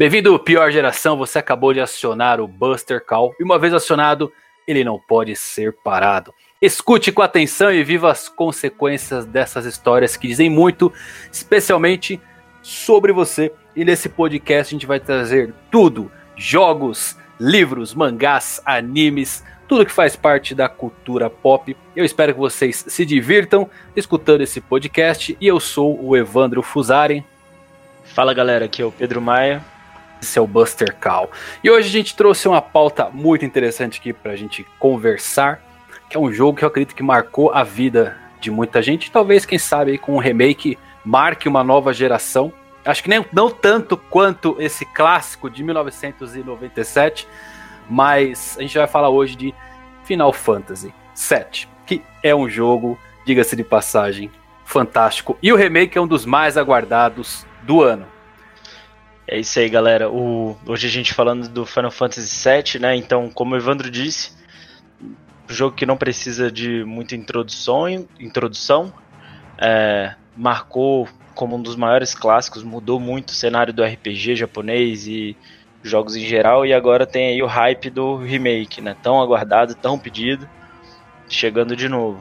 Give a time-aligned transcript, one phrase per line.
[0.00, 1.14] Bem-vindo, pior geração.
[1.18, 4.32] Você acabou de acionar o Buster Call e uma vez acionado,
[4.66, 6.32] ele não pode ser parado.
[6.58, 10.90] Escute com atenção e viva as consequências dessas histórias que dizem muito,
[11.30, 12.18] especialmente
[12.62, 13.52] sobre você.
[13.76, 20.16] E nesse podcast a gente vai trazer tudo: jogos, livros, mangás, animes, tudo que faz
[20.16, 21.76] parte da cultura pop.
[21.94, 25.36] Eu espero que vocês se divirtam escutando esse podcast.
[25.38, 27.22] E eu sou o Evandro Fusari.
[28.02, 29.62] Fala galera, aqui é o Pedro Maia.
[30.40, 31.30] O Buster Call.
[31.62, 35.62] E hoje a gente trouxe uma pauta muito interessante aqui pra gente conversar,
[36.08, 39.10] que é um jogo que eu acredito que marcou a vida de muita gente.
[39.10, 42.52] Talvez, quem sabe, com um remake marque uma nova geração.
[42.84, 47.28] Acho que nem, não tanto quanto esse clássico de 1997,
[47.88, 49.54] mas a gente vai falar hoje de
[50.04, 54.30] Final Fantasy VII, que é um jogo, diga-se de passagem,
[54.64, 55.36] fantástico.
[55.42, 58.06] E o remake é um dos mais aguardados do ano.
[59.32, 60.10] É isso aí, galera.
[60.10, 62.96] O, hoje a gente falando do Final Fantasy VII, né?
[62.96, 64.32] Então, como o Evandro disse,
[65.00, 65.14] um
[65.54, 68.92] jogo que não precisa de muita introdução, introdução
[69.56, 75.36] é, marcou como um dos maiores clássicos, mudou muito o cenário do RPG japonês e
[75.80, 78.96] jogos em geral, e agora tem aí o hype do remake, né?
[79.00, 80.50] Tão aguardado, tão pedido,
[81.28, 82.18] chegando de novo.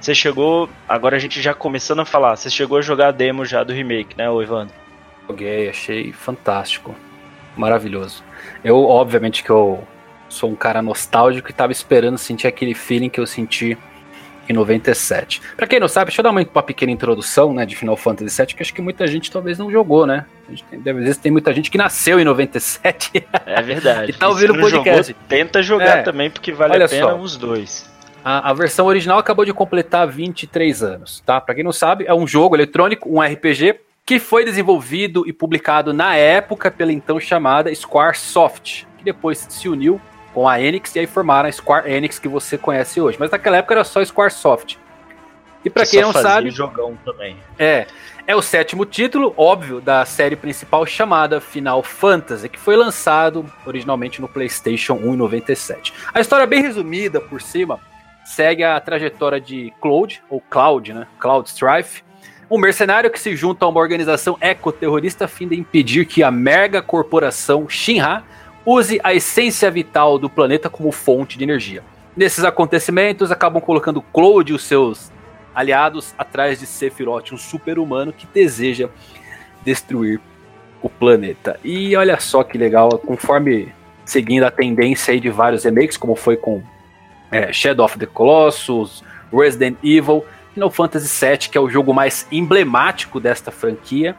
[0.00, 3.44] Você chegou, agora a gente já começando a falar, você chegou a jogar a demo
[3.44, 4.87] já do remake, né, Evandro?
[5.28, 6.94] Joguei, achei fantástico,
[7.56, 8.24] maravilhoso.
[8.64, 9.86] Eu, obviamente que eu
[10.28, 13.76] sou um cara nostálgico e tava esperando sentir aquele feeling que eu senti
[14.48, 15.42] em 97.
[15.56, 18.34] Para quem não sabe, deixa eu dar uma, uma, pequena introdução, né, de Final Fantasy
[18.34, 20.24] VII, que acho que muita gente talvez não jogou, né?
[20.70, 23.26] Tem, deve vezes tem muita gente que nasceu em 97.
[23.44, 24.12] É verdade.
[24.12, 25.12] e tá ouvindo o podcast.
[25.12, 27.18] Jogou, tenta jogar é, também, porque vale a pena só.
[27.18, 27.90] os dois.
[28.24, 31.40] A, a, versão original acabou de completar 23 anos, tá?
[31.40, 35.92] Para quem não sabe, é um jogo eletrônico, um RPG, que foi desenvolvido e publicado
[35.92, 40.00] na época pela então chamada Squaresoft, que depois se uniu
[40.32, 43.18] com a Enix e aí formaram a Square Enix que você conhece hoje.
[43.20, 44.78] Mas naquela época era só Squaresoft.
[45.62, 47.36] E para que quem não sabe, jogão também.
[47.58, 47.86] É,
[48.26, 54.22] é o sétimo título, óbvio, da série principal chamada Final Fantasy, que foi lançado originalmente
[54.22, 55.92] no PlayStation 1 em 97.
[56.14, 57.78] A história bem resumida por cima
[58.24, 61.06] segue a trajetória de Cloud, ou Cloud, né?
[61.18, 62.07] Cloud Strife,
[62.50, 66.30] um mercenário que se junta a uma organização ecoterrorista a fim de impedir que a
[66.30, 68.24] mega corporação Shinra
[68.64, 71.82] use a essência vital do planeta como fonte de energia.
[72.16, 75.12] Nesses acontecimentos, acabam colocando Cloud e os seus
[75.54, 78.88] aliados atrás de Sephiroth, um super-humano que deseja
[79.64, 80.20] destruir
[80.82, 81.58] o planeta.
[81.64, 83.72] E olha só que legal, conforme
[84.04, 86.62] seguindo a tendência aí de vários remakes, como foi com
[87.30, 90.24] é, Shadow of the Colossus, Resident Evil,
[90.58, 94.16] Final Fantasy VII, que é o jogo mais emblemático desta franquia,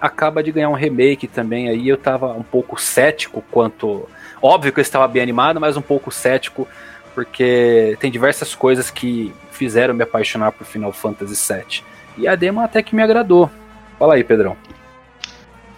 [0.00, 1.68] acaba de ganhar um remake também.
[1.68, 4.08] Aí eu tava um pouco cético quanto.
[4.42, 6.66] Óbvio que eu estava bem animado, mas um pouco cético,
[7.14, 11.84] porque tem diversas coisas que fizeram me apaixonar por Final Fantasy VII.
[12.18, 13.48] E a demo até que me agradou.
[13.96, 14.56] Fala aí, Pedrão.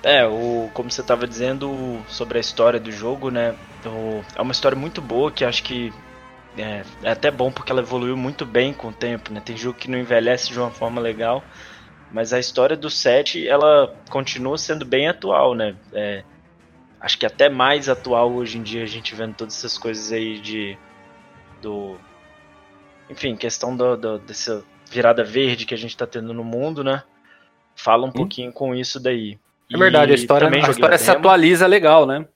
[0.03, 3.55] É, o, como você estava dizendo sobre a história do jogo, né?
[3.85, 5.93] O, é uma história muito boa que acho que
[6.59, 9.41] é, é, até bom porque ela evoluiu muito bem com o tempo, né?
[9.41, 11.43] Tem jogo que não envelhece de uma forma legal,
[12.13, 15.77] mas a história do 7, ela continua sendo bem atual, né?
[15.93, 16.25] É,
[17.01, 20.39] acho que até mais atual hoje em dia, a gente vendo todas essas coisas aí
[20.39, 20.77] de...
[21.63, 21.97] do...
[23.09, 27.03] Enfim, questão do, do dessa virada verde que a gente tá tendo no mundo, né?
[27.75, 28.13] Fala um hum.
[28.13, 29.39] pouquinho com isso daí.
[29.73, 32.27] É verdade, a história, a história se atualiza legal, né?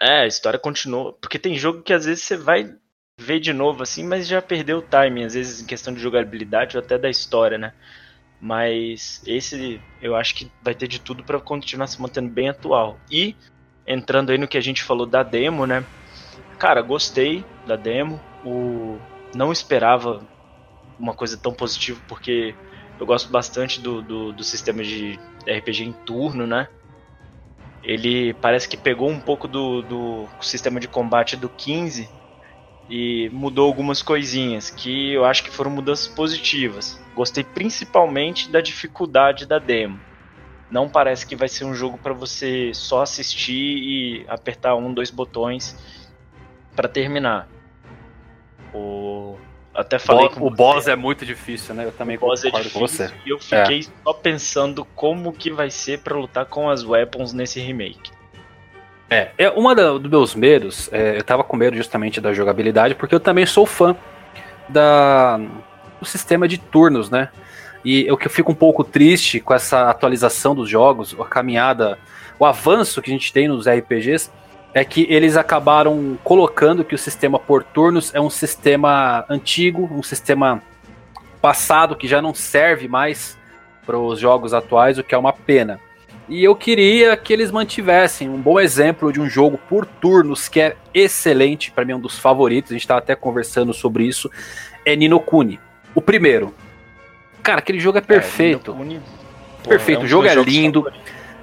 [0.00, 1.12] É, a história continua.
[1.14, 2.74] Porque tem jogo que às vezes você vai
[3.28, 6.78] ver de novo assim, mas já perdeu o timing, às vezes em questão de jogabilidade
[6.78, 7.74] ou até da história, né?
[8.40, 12.98] Mas esse eu acho que vai ter de tudo para continuar se mantendo bem atual.
[13.10, 13.36] E
[13.86, 15.84] entrando aí no que a gente falou da demo, né?
[16.58, 18.18] Cara, gostei da demo.
[18.42, 18.98] O
[19.34, 20.26] não esperava
[20.98, 22.54] uma coisa tão positiva porque
[22.98, 26.68] eu gosto bastante do, do, do sistema de RPG em turno, né?
[27.82, 32.17] Ele parece que pegou um pouco do, do sistema de combate do 15
[32.88, 36.98] e mudou algumas coisinhas que eu acho que foram mudanças positivas.
[37.14, 40.00] Gostei principalmente da dificuldade da demo.
[40.70, 45.10] Não parece que vai ser um jogo para você só assistir e apertar um, dois
[45.10, 45.76] botões
[46.74, 47.48] para terminar.
[48.74, 49.36] O
[49.74, 51.84] até falei o, o boss é muito difícil, né?
[51.84, 53.14] Eu também o boss é difícil, com você.
[53.24, 54.02] E eu fiquei é.
[54.02, 58.10] só pensando como que vai ser para lutar com as weapons nesse remake.
[59.10, 63.14] É, é uma dos meus medos, é, eu tava com medo justamente da jogabilidade, porque
[63.14, 63.96] eu também sou fã
[64.68, 65.38] da,
[65.98, 67.30] do sistema de turnos, né?
[67.84, 71.98] E o que eu fico um pouco triste com essa atualização dos jogos, a caminhada,
[72.38, 74.30] o avanço que a gente tem nos RPGs,
[74.74, 80.02] é que eles acabaram colocando que o sistema por turnos é um sistema antigo, um
[80.02, 80.62] sistema
[81.40, 83.38] passado que já não serve mais
[83.86, 85.80] para os jogos atuais, o que é uma pena.
[86.28, 90.60] E eu queria que eles mantivessem um bom exemplo de um jogo por turnos que
[90.60, 94.30] é excelente, para mim é um dos favoritos, a gente estava até conversando sobre isso,
[94.84, 95.58] é Nino Kuni.
[95.94, 96.54] O primeiro.
[97.42, 98.72] Cara, aquele jogo é perfeito.
[98.72, 99.00] É, Kuni,
[99.66, 100.92] perfeito, é um o jogo é lindo.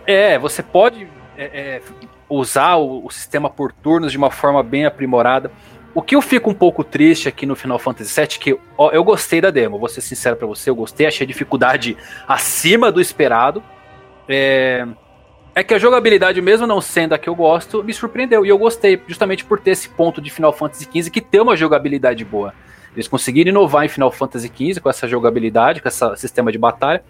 [0.06, 1.82] É, você pode é, é,
[2.30, 5.52] usar o, o, sistema por turnos de uma forma bem aprimorada.
[5.96, 9.04] O que eu fico um pouco triste aqui no Final Fantasy VII, que ó, eu
[9.04, 11.98] gostei da demo, vou ser sincero para você, eu gostei, achei a dificuldade
[12.28, 13.64] acima do esperado.
[14.28, 14.88] É,
[15.54, 18.46] é que a jogabilidade, mesmo não sendo a que eu gosto, me surpreendeu.
[18.46, 21.56] E eu gostei, justamente por ter esse ponto de Final Fantasy XV que tem uma
[21.56, 22.54] jogabilidade boa.
[22.94, 27.04] Eles conseguiram inovar em Final Fantasy XV com essa jogabilidade, com esse sistema de batalha.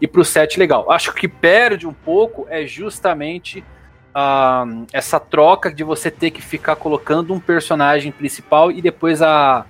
[0.00, 0.90] E pro 7, legal.
[0.90, 3.64] Acho que perde um pouco é justamente
[4.12, 9.64] uh, essa troca de você ter que ficar colocando um personagem principal e depois a,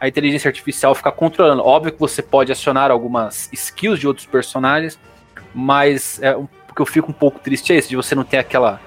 [0.00, 1.62] a inteligência artificial ficar controlando.
[1.62, 4.98] Óbvio que você pode acionar algumas skills de outros personagens,
[5.54, 8.38] mas é, o que eu fico um pouco triste é esse, de você não ter
[8.38, 8.80] aquela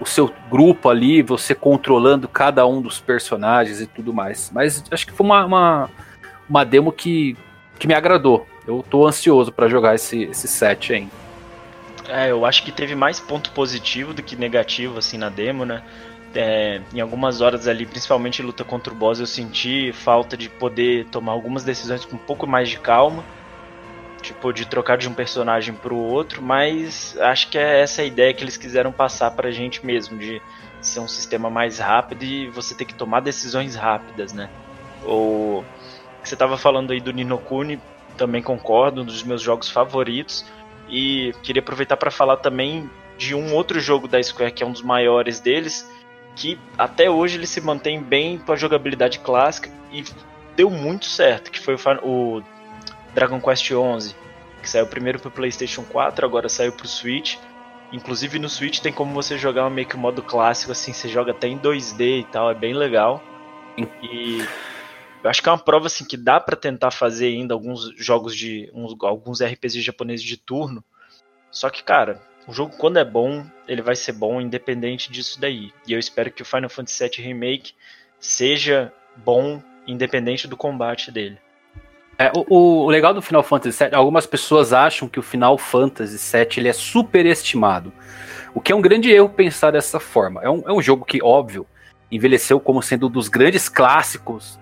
[0.00, 4.50] o seu grupo ali, você controlando cada um dos personagens e tudo mais.
[4.54, 5.90] Mas acho que foi uma, uma,
[6.48, 7.36] uma demo que,
[7.78, 8.46] que me agradou.
[8.66, 11.10] Eu tô ansioso para jogar esse, esse set ainda.
[12.08, 15.82] É, eu acho que teve mais ponto positivo do que negativo, assim, na demo, né?
[16.34, 21.06] É, em algumas horas ali, principalmente luta contra o boss, eu senti falta de poder
[21.06, 23.24] tomar algumas decisões com um pouco mais de calma.
[24.22, 28.34] Tipo, de trocar de um personagem pro outro, mas acho que é essa a ideia
[28.34, 30.42] que eles quiseram passar pra gente mesmo, de
[30.80, 34.50] ser um sistema mais rápido e você ter que tomar decisões rápidas, né?
[35.04, 35.64] Ou
[36.22, 37.80] você tava falando aí do Ninokuni,
[38.16, 40.44] também concordo, um dos meus jogos favoritos.
[40.88, 44.72] E queria aproveitar para falar também de um outro jogo da Square que é um
[44.72, 45.88] dos maiores deles,
[46.36, 50.04] que até hoje ele se mantém bem com a jogabilidade clássica e
[50.56, 52.42] deu muito certo, que foi o,
[53.14, 54.14] Dragon Quest XI,
[54.62, 57.36] que saiu primeiro para o PlayStation 4, agora saiu para o Switch.
[57.92, 61.32] Inclusive no Switch tem como você jogar meio que o modo clássico, assim, você joga
[61.32, 63.22] até em 2D e tal, é bem legal.
[64.02, 64.46] E
[65.22, 68.36] eu acho que é uma prova assim que dá para tentar fazer ainda alguns jogos
[68.36, 70.84] de uns, alguns RPGs japoneses de turno.
[71.50, 75.72] Só que, cara, o jogo quando é bom, ele vai ser bom independente disso daí.
[75.86, 77.74] E eu espero que o Final Fantasy VII Remake
[78.20, 81.38] seja bom independente do combate dele.
[82.18, 86.18] É, o, o, legal do Final Fantasy VII, algumas pessoas acham que o Final Fantasy
[86.18, 87.92] VII ele é superestimado.
[88.52, 90.42] O que é um grande erro pensar dessa forma.
[90.42, 91.64] É um, é um jogo que, óbvio,
[92.10, 94.58] envelheceu como sendo um dos grandes clássicos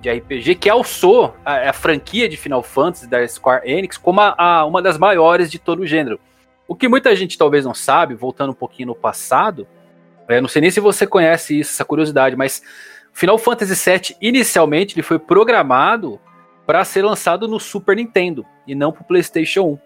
[0.00, 4.34] de RPG, que alçou a, a, franquia de Final Fantasy da Square Enix como a,
[4.38, 6.18] a, uma das maiores de todo o gênero.
[6.68, 9.66] O que muita gente talvez não sabe, voltando um pouquinho no passado,
[10.28, 12.62] é, não sei nem se você conhece isso, essa curiosidade, mas
[13.12, 16.20] Final Fantasy VII, inicialmente, ele foi programado
[16.70, 19.78] para ser lançado no Super Nintendo e não para o PlayStation 1.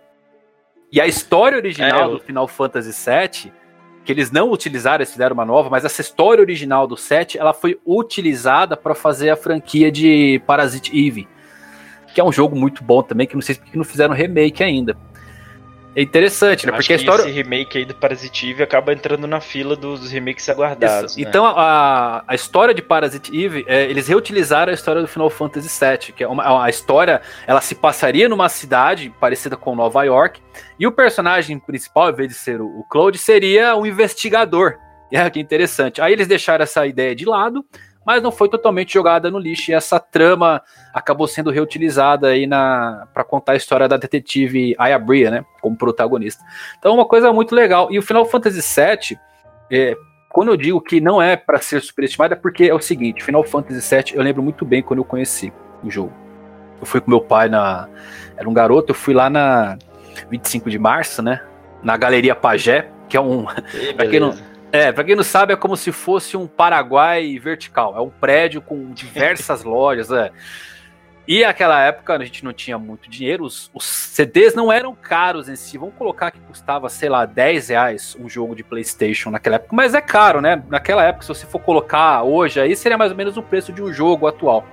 [0.92, 2.10] E a história original é, eu...
[2.10, 3.50] do Final Fantasy VII
[4.04, 7.54] que eles não utilizaram, eles fizeram uma nova, mas essa história original do set, ela
[7.54, 11.26] foi utilizada para fazer a franquia de Parasite Eve,
[12.12, 14.94] que é um jogo muito bom também, que não sei porque não fizeram remake ainda.
[15.96, 16.72] É interessante, né?
[16.72, 17.22] Porque a história.
[17.22, 21.16] Esse remake aí do Parasite Eve acaba entrando na fila dos remakes aguardados.
[21.16, 21.24] Né?
[21.26, 25.68] Então, a, a história de Parasite Eve, é, eles reutilizaram a história do Final Fantasy
[25.68, 30.40] VII, que é uma a história, ela se passaria numa cidade parecida com Nova York,
[30.78, 34.76] e o personagem principal, em vez de ser o, o Claude, seria um investigador.
[35.12, 36.00] É que interessante.
[36.00, 37.64] Aí eles deixaram essa ideia de lado
[38.04, 39.70] mas não foi totalmente jogada no lixo.
[39.70, 44.98] E essa trama acabou sendo reutilizada aí na para contar a história da detetive Aya
[44.98, 46.44] Bria, né, como protagonista.
[46.78, 47.90] Então, é uma coisa muito legal.
[47.90, 49.18] E o Final Fantasy VII,
[49.70, 49.96] é,
[50.28, 53.44] quando eu digo que não é para ser superestimado, é porque é o seguinte: Final
[53.44, 56.12] Fantasy VII eu lembro muito bem quando eu conheci o jogo.
[56.80, 57.88] Eu fui com meu pai na.
[58.36, 59.78] Era um garoto, eu fui lá na
[60.28, 61.40] 25 de março, né?
[61.82, 63.44] Na Galeria Pagé, que é um.
[63.96, 64.34] pra quem não
[64.74, 67.96] é, pra quem não sabe, é como se fosse um Paraguai vertical.
[67.96, 70.32] É um prédio com diversas lojas, é.
[71.28, 75.48] E naquela época a gente não tinha muito dinheiro, os, os, CDs não eram caros
[75.48, 75.78] em si.
[75.78, 79.94] Vamos colocar que custava, sei lá, 10 reais um jogo de PlayStation naquela época, mas
[79.94, 80.60] é caro, né?
[80.68, 83.80] Naquela época, se você for colocar hoje, aí seria mais ou menos o preço de
[83.80, 84.66] um jogo atual.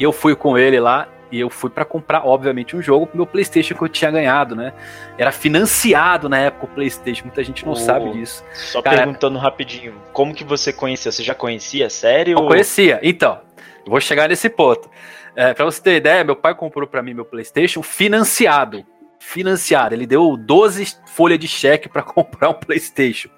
[0.00, 3.16] E eu fui com ele lá e eu fui para comprar, obviamente, um jogo pro
[3.16, 4.72] meu PlayStation que eu tinha ganhado, né?
[5.16, 8.44] Era financiado na época o PlayStation, muita gente não oh, sabe disso.
[8.52, 11.12] Só Cara, perguntando rapidinho, como que você conhecia?
[11.12, 12.32] Você já conhecia a série?
[12.32, 12.48] Eu ou...
[12.48, 12.98] conhecia.
[13.02, 13.40] Então,
[13.84, 14.90] eu vou chegar nesse ponto.
[15.36, 18.84] É, pra você ter ideia, meu pai comprou para mim meu PlayStation financiado.
[19.18, 19.94] Financiado.
[19.94, 23.28] Ele deu 12 folhas de cheque para comprar um PlayStation.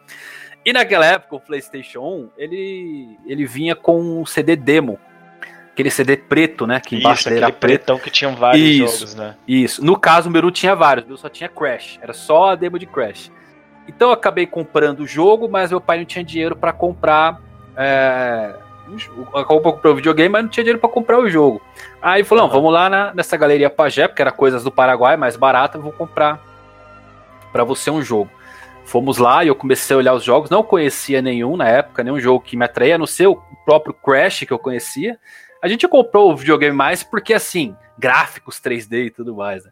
[0.65, 4.99] E naquela época, o PlayStation 1, ele, ele vinha com um CD demo.
[5.73, 6.81] Aquele CD preto, né?
[6.81, 9.35] Que embaixo Isso, era pretão que tinha vários isso, jogos, né?
[9.49, 9.85] Isso.
[9.85, 11.99] No caso, o meu não tinha vários, o meu só tinha Crash.
[12.03, 13.31] Era só a demo de Crash.
[13.89, 17.41] Então eu acabei comprando o jogo, mas meu pai não tinha dinheiro para comprar.
[17.77, 18.55] É,
[19.35, 21.61] acabou comprar o videogame, mas não tinha dinheiro para comprar o jogo.
[22.01, 22.51] Aí falou: uhum.
[22.51, 25.93] não, vamos lá na, nessa galeria Pajé, porque era coisas do Paraguai, mais barata, vou
[25.93, 26.41] comprar
[27.53, 28.31] para você um jogo.
[28.85, 32.19] Fomos lá e eu comecei a olhar os jogos, não conhecia nenhum na época, nenhum
[32.19, 35.19] jogo que me atraía, a não ser o próprio Crash que eu conhecia.
[35.63, 39.65] A gente comprou o videogame mais porque, assim, gráficos 3D e tudo mais.
[39.65, 39.71] Né?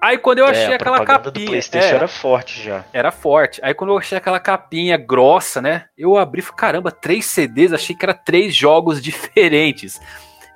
[0.00, 1.32] Aí quando eu é, achei é, aquela capinha.
[1.32, 2.84] Do PlayStation é, era forte já.
[2.92, 3.60] Era forte.
[3.64, 5.86] Aí quando eu achei aquela capinha grossa, né?
[5.98, 10.00] Eu abri e falei, caramba, três CDs, achei que era três jogos diferentes.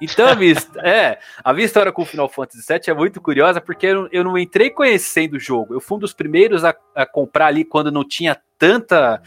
[0.00, 3.60] Então, a minha, é, a minha história com o Final Fantasy VII é muito curiosa,
[3.60, 5.74] porque eu, eu não entrei conhecendo o jogo.
[5.74, 9.20] Eu fui um dos primeiros a, a comprar ali quando não tinha tanta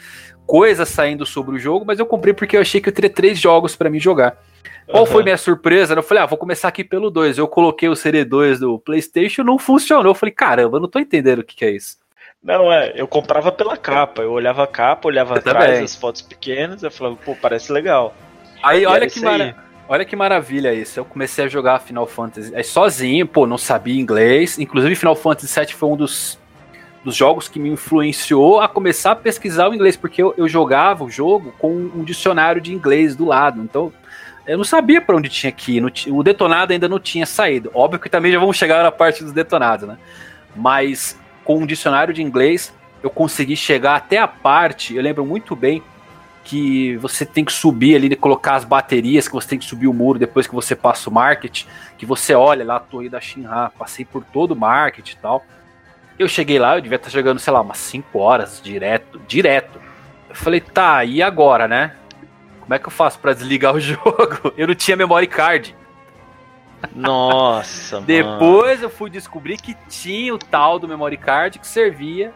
[0.46, 3.40] coisa saindo sobre o jogo, mas eu comprei porque eu achei que eu teria três
[3.40, 4.38] jogos para mim jogar.
[4.88, 5.10] Qual uhum.
[5.10, 5.94] foi minha surpresa?
[5.94, 7.38] Eu falei, ah, vou começar aqui pelo 2.
[7.38, 10.12] Eu coloquei o CD2 do PlayStation, não funcionou.
[10.12, 11.98] Eu falei, caramba, não tô entendendo o que, que é isso.
[12.44, 14.22] Não, é, eu comprava pela capa.
[14.22, 15.84] Eu olhava a capa, olhava eu atrás, também.
[15.84, 18.14] as fotos pequenas, eu falava, pô, parece legal.
[18.62, 19.56] Aí, olha que, mara...
[19.88, 21.00] olha que maravilha isso.
[21.00, 24.60] Eu comecei a jogar Final Fantasy aí, sozinho, pô, não sabia inglês.
[24.60, 26.38] Inclusive, Final Fantasy VII foi um dos,
[27.04, 31.04] dos jogos que me influenciou a começar a pesquisar o inglês, porque eu, eu jogava
[31.04, 33.62] o jogo com um dicionário de inglês do lado.
[33.62, 33.92] Então,
[34.46, 35.94] eu não sabia para onde tinha que ir.
[36.10, 37.72] O detonado ainda não tinha saído.
[37.74, 39.98] Óbvio que também já vamos chegar na parte dos detonados, né?
[40.56, 44.96] Mas com um dicionário de inglês, eu consegui chegar até a parte.
[44.96, 45.84] Eu lembro muito bem
[46.44, 49.94] que você tem que subir ali, colocar as baterias, que você tem que subir o
[49.94, 51.64] muro depois que você passa o market,
[51.98, 55.46] que você olha lá a torre da Shinra, passei por todo o market e tal.
[56.18, 59.80] Eu cheguei lá, eu devia estar jogando, sei lá, umas 5 horas direto, direto.
[60.30, 61.96] Eu falei, tá, e agora, né?
[62.60, 64.54] Como é que eu faço para desligar o jogo?
[64.56, 65.76] Eu não tinha memory card.
[66.96, 72.34] Nossa, Depois eu fui descobrir que tinha o tal do memory card que servia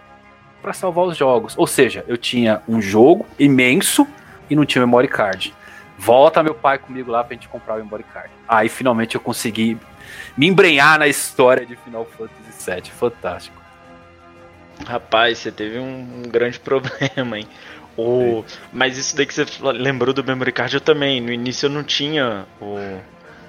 [0.61, 1.53] para salvar os jogos.
[1.57, 4.07] Ou seja, eu tinha um jogo imenso
[4.49, 5.53] e não tinha memory card.
[5.97, 8.29] Volta meu pai comigo lá pra gente comprar o memory card.
[8.47, 9.77] Aí finalmente eu consegui
[10.35, 12.91] me embrenhar na história de Final Fantasy VII.
[12.91, 13.66] Fantástico.
[14.85, 17.47] Rapaz, você teve um, grande problema, hein?
[17.97, 18.43] O...
[18.71, 21.19] Mas isso daí que você lembrou do memory card, eu também.
[21.19, 22.77] No início eu não tinha o,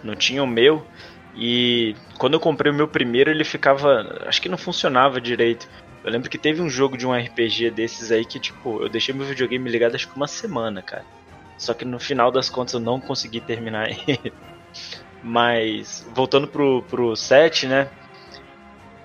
[0.02, 0.86] não tinha o meu.
[1.36, 4.24] E quando eu comprei o meu primeiro, ele ficava.
[4.26, 5.68] Acho que não funcionava direito.
[6.02, 9.14] Eu lembro que teve um jogo de um RPG desses aí que, tipo, eu deixei
[9.14, 11.04] meu videogame ligado acho que uma semana, cara.
[11.58, 14.32] Só que no final das contas eu não consegui terminar ele.
[15.22, 17.88] Mas, voltando pro, pro set, né?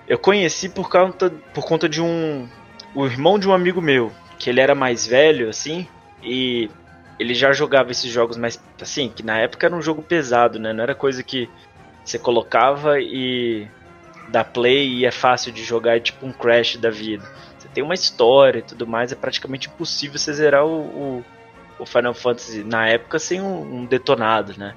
[0.07, 2.47] Eu conheci por conta, por conta de um.
[2.93, 5.87] O irmão de um amigo meu que ele era mais velho, assim,
[6.21, 6.69] e
[7.17, 10.73] ele já jogava esses jogos mais, assim, que na época era um jogo pesado, né?
[10.73, 11.49] Não era coisa que
[12.03, 13.67] você colocava e
[14.27, 17.23] dá play e é fácil de jogar, é tipo um Crash da vida.
[17.57, 21.25] Você tem uma história e tudo mais, é praticamente impossível você zerar o, o,
[21.79, 24.75] o Final Fantasy na época sem um, um detonado, né?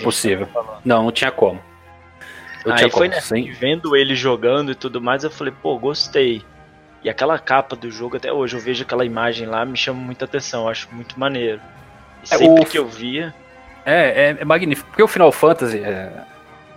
[0.00, 0.48] Impossível.
[0.84, 1.60] Não, não tinha como.
[2.66, 3.52] Eu Aí foi, como, né?
[3.58, 6.42] Vendo ele jogando e tudo mais, eu falei, pô, gostei.
[7.04, 10.24] E aquela capa do jogo, até hoje eu vejo aquela imagem lá, me chama muita
[10.24, 11.60] atenção, eu acho muito maneiro.
[12.28, 12.66] E é, sempre o...
[12.66, 13.32] que eu via.
[13.84, 14.88] É, é, é, magnífico.
[14.88, 16.10] Porque o Final Fantasy, é,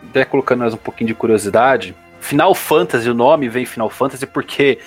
[0.07, 4.77] até colocando mais um pouquinho de curiosidade, Final Fantasy, o nome vem Final Fantasy porque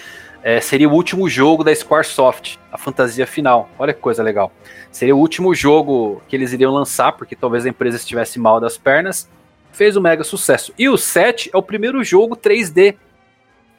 [0.44, 3.68] é, seria o último jogo da Squaresoft, a fantasia final.
[3.76, 4.52] Olha que coisa legal.
[4.92, 8.78] Seria o último jogo que eles iriam lançar, porque talvez a empresa estivesse mal das
[8.78, 9.28] pernas.
[9.72, 10.72] Fez um mega sucesso.
[10.78, 12.96] E o 7 é o primeiro jogo 3D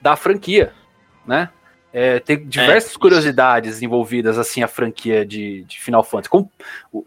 [0.01, 0.73] da franquia
[1.25, 1.49] né?
[1.91, 6.29] É, tem diversas é, curiosidades envolvidas assim a franquia de, de Final Fantasy.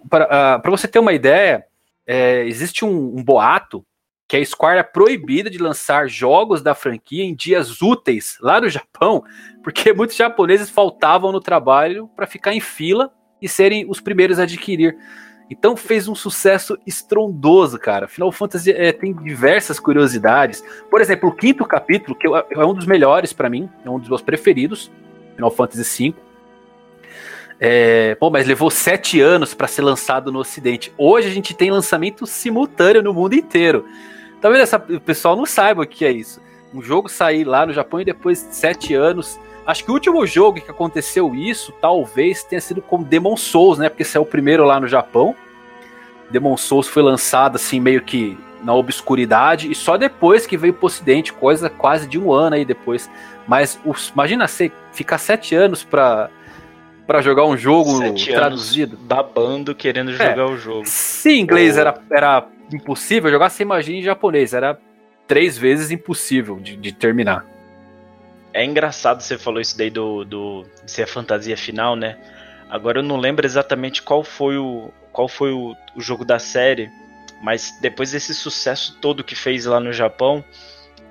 [0.09, 1.65] Para uh, você ter uma ideia,
[2.07, 3.85] é, existe um, um, boato
[4.29, 8.69] que a Square é proibida de lançar jogos da franquia em dias úteis lá no
[8.69, 9.25] Japão,
[9.63, 13.13] porque muitos japoneses faltavam no trabalho para ficar em fila
[13.43, 14.97] e serem os primeiros a adquirir.
[15.49, 18.09] Então fez um sucesso estrondoso, cara.
[18.09, 20.63] Final Fantasy é, tem diversas curiosidades.
[20.91, 24.09] Por exemplo, o quinto capítulo, que é um dos melhores para mim, é um dos
[24.09, 24.91] meus preferidos,
[25.37, 26.15] Final Fantasy V.
[27.59, 30.93] É, bom, mas levou sete anos para ser lançado no Ocidente.
[30.99, 33.87] Hoje a gente tem lançamento simultâneo no mundo inteiro.
[34.41, 36.41] Talvez essa, o pessoal não saiba o que é isso.
[36.75, 40.25] Um jogo sair lá no Japão e depois de sete anos Acho que o último
[40.27, 43.89] jogo que aconteceu isso, talvez tenha sido com Demon Souls, né?
[43.89, 45.35] Porque saiu o primeiro lá no Japão.
[46.31, 50.87] Demon Souls foi lançado assim meio que na obscuridade e só depois que veio pro
[50.87, 53.11] ocidente, coisa quase de um ano aí depois.
[53.47, 56.31] Mas os, imagina você ficar sete anos pra,
[57.07, 58.97] pra jogar um jogo Sete traduzido.
[58.97, 60.83] babando querendo jogar o jogo.
[60.87, 61.81] Se em inglês Oh.
[61.81, 64.53] era, era impossível jogar, você imagina em japonês.
[64.53, 64.79] Era
[65.27, 67.45] três vezes impossível de, de terminar.
[68.57, 72.17] É engraçado você falou isso daí do, do de ser a fantasia final, né?
[72.71, 76.91] Agora eu não lembro exatamente qual foi o qual foi o, o jogo da série,
[77.43, 80.43] mas depois desse sucesso todo que fez lá no Japão,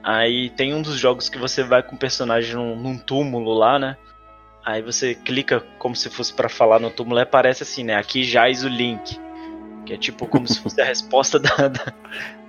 [0.04, 3.78] aí tem um dos jogos que você vai com o personagem num, num túmulo lá,
[3.78, 3.96] né?
[4.66, 7.96] Aí você clica como se fosse pra falar no túmulo e aparece assim, né?
[7.96, 9.20] Aqui jaz o link.
[9.86, 11.94] Que é tipo como se fosse a resposta da, da,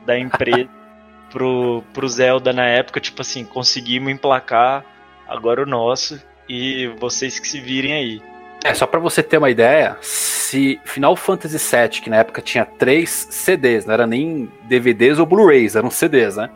[0.06, 0.85] da empresa
[1.30, 4.84] pro, pro Zelda na época, tipo assim, conseguimos emplacar
[5.26, 8.22] agora o nosso e vocês que se virem aí.
[8.64, 12.64] É, só pra você ter uma ideia, se Final Fantasy VII, que na época tinha
[12.64, 16.50] três CDs, não era nem DVDs ou Blu-rays, eram CDs, né?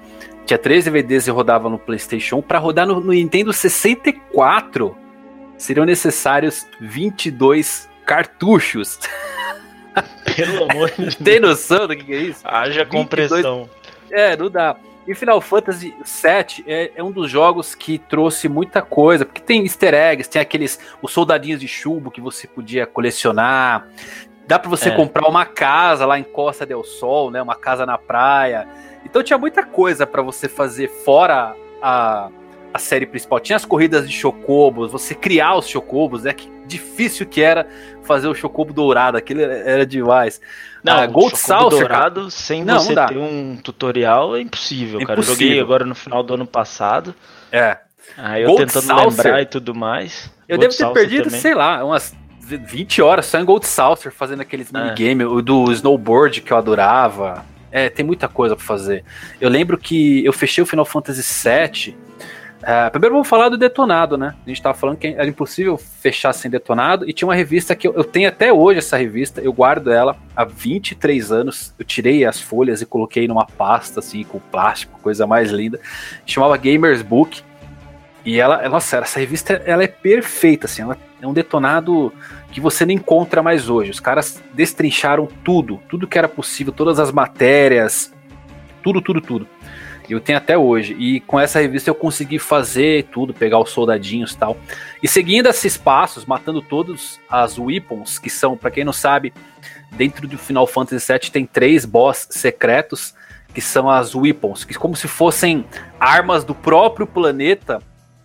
[0.46, 2.42] Tinha três DVDs e rodava no PlayStation 1.
[2.42, 4.96] Pra rodar no, no Nintendo 64,
[5.56, 8.98] seriam necessários 22 cartuchos.
[10.34, 11.14] Pelo amor de Deus.
[11.16, 12.40] Tem noção do que é isso?
[12.44, 13.70] Haja 22 compressão.
[14.11, 14.76] É, não dá.
[15.07, 19.62] E Final Fantasy VII é, é um dos jogos que trouxe muita coisa, porque tem
[19.62, 23.88] easter eggs, tem aqueles os soldadinhos de chumbo que você podia colecionar.
[24.47, 24.95] Dá pra você É.
[24.97, 27.40] comprar uma casa lá em Costa del Sol, né?
[27.40, 28.69] Uma casa na praia.
[29.05, 32.29] Então tinha muita coisa pra você fazer fora a,
[32.72, 33.40] a série principal.
[33.40, 36.32] Tinha as corridas de chocobos, você criar os chocobos, né?
[36.32, 37.66] Que difícil que era
[38.04, 40.40] fazer o chocobo dourado, aquilo era- demais.
[40.82, 45.12] Não, Ah, Gold Saucer, dourado sem Não, você não ter um tutorial é impossível, cara.
[45.18, 45.46] Eu Impossível.
[45.46, 47.14] joguei agora no final do ano passado.
[47.52, 47.78] É.
[48.16, 49.24] Aí eu Gold tentando Saucer.
[49.24, 50.30] lembrar e tudo mais.
[50.48, 51.40] Eu Gold devo ter Saucer perdido, também.
[51.40, 54.78] sei lá, umas 20 horas só em Gold Saucer fazendo aqueles É.
[54.78, 57.44] minigame, o do snowboard que eu adorava.
[57.72, 59.04] É, tem muita coisa pra fazer.
[59.40, 61.96] Eu lembro que eu fechei o Final Fantasy VII.
[62.62, 64.35] É, primeiro vamos falar do detonado, né?
[64.44, 67.09] A gente tava falando que era impossível fechar sem detonado.
[67.09, 70.16] E tinha uma revista que eu, eu tenho até hoje essa revista, eu guardo ela
[70.37, 71.75] há 23 anos.
[71.79, 75.81] Eu tirei as folhas e coloquei numa pasta, assim, com plástico, coisa mais linda.
[76.27, 77.42] Chamava Gamers Book.
[78.23, 82.12] E ela, nossa, essa revista ela é perfeita, assim, ela é um detonado
[82.53, 83.90] que você não encontra mais hoje.
[83.90, 88.12] Os caras destrincharam tudo, tudo que era possível, todas as matérias,
[88.83, 89.49] tudo, tudo, tudo.
[90.12, 90.94] Eu tenho até hoje.
[90.99, 94.57] E com essa revista eu consegui fazer tudo, pegar os soldadinhos e tal.
[95.03, 99.33] E seguindo esses passos, matando todos as weapons, que são, pra quem não sabe,
[99.92, 103.14] dentro do Final Fantasy VII tem três boss secretos,
[103.53, 105.64] que são as weapons, que como se fossem
[105.99, 107.81] armas do próprio planeta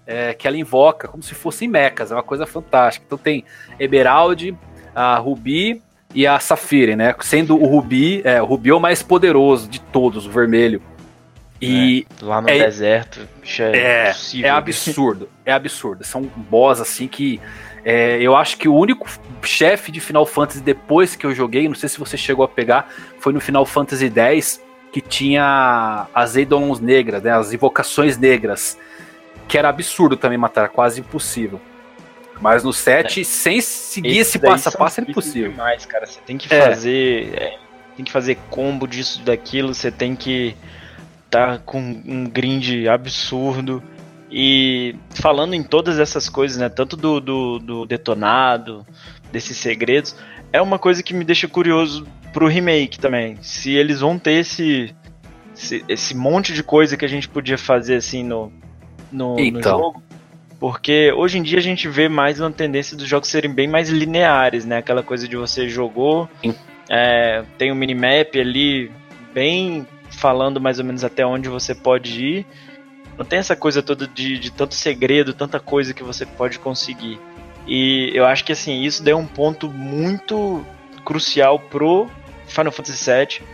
[0.06, 3.06] é, que ela invoca, como se fossem mechas, é uma coisa fantástica.
[3.06, 3.44] Então tem
[3.80, 4.56] Emerald,
[4.94, 5.82] a Rubi
[6.14, 7.16] e a Safire, né?
[7.22, 10.82] Sendo o Rubi, é, o é o mais poderoso de todos, o vermelho.
[11.68, 14.48] E Lá no É- deserto, bicho, é, é, impossível.
[14.48, 16.04] é absurdo, é absurdo.
[16.04, 17.40] São boss assim que
[17.84, 19.08] é, eu acho que o único
[19.44, 22.90] chefe de Final Fantasy depois que eu joguei, não sei se você chegou a pegar,
[23.20, 28.78] foi no Final Fantasy X que tinha as Eidolons negras, né, as invocações negras,
[29.48, 31.60] que era absurdo também matar, quase impossível.
[32.42, 35.52] Mas no 7, sem seguir esse Esses daí passo a passo, é difíceis impossível.
[35.52, 36.06] Demais, cara.
[36.06, 36.62] Você tem que É.
[36.66, 37.34] fazer.
[37.36, 37.58] é,
[37.96, 39.74] tem que fazer combo disso, daquilo.
[39.74, 40.56] Você tem que
[41.30, 43.82] tá com um grind absurdo.
[44.32, 46.68] E falando em todas essas coisas, né?
[46.68, 48.86] Tanto do, do, do detonado,
[49.32, 50.16] desses segredos,
[50.52, 53.38] é uma coisa que me deixa curioso pro remake também.
[53.42, 54.94] Se eles vão ter esse,
[55.56, 58.52] esse, esse monte de coisa que a gente podia fazer assim no,
[59.12, 59.80] no, no Então.
[59.80, 60.04] jogo.
[60.60, 63.90] Porque hoje em dia a gente vê mais uma tendência dos jogos serem bem mais
[63.90, 64.78] lineares, né?
[64.78, 66.30] Aquela coisa de você jogou,
[66.90, 68.90] é, tem um minimap ali,
[69.34, 72.46] bem falando mais ou menos até onde você pode ir.
[73.18, 77.20] Não tem essa coisa toda de, de tanto segredo, tanta coisa que você pode conseguir.
[77.68, 80.66] E eu acho que assim, isso deu um ponto muito
[81.04, 82.10] crucial pro
[82.48, 83.48] Final Fantasy VII,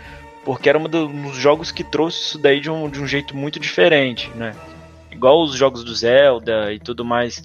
[0.44, 3.36] porque era um um dos jogos que trouxe isso daí de um, de um jeito
[3.36, 4.54] muito diferente, né?
[5.12, 7.44] Igual os jogos do Zelda e tudo mais,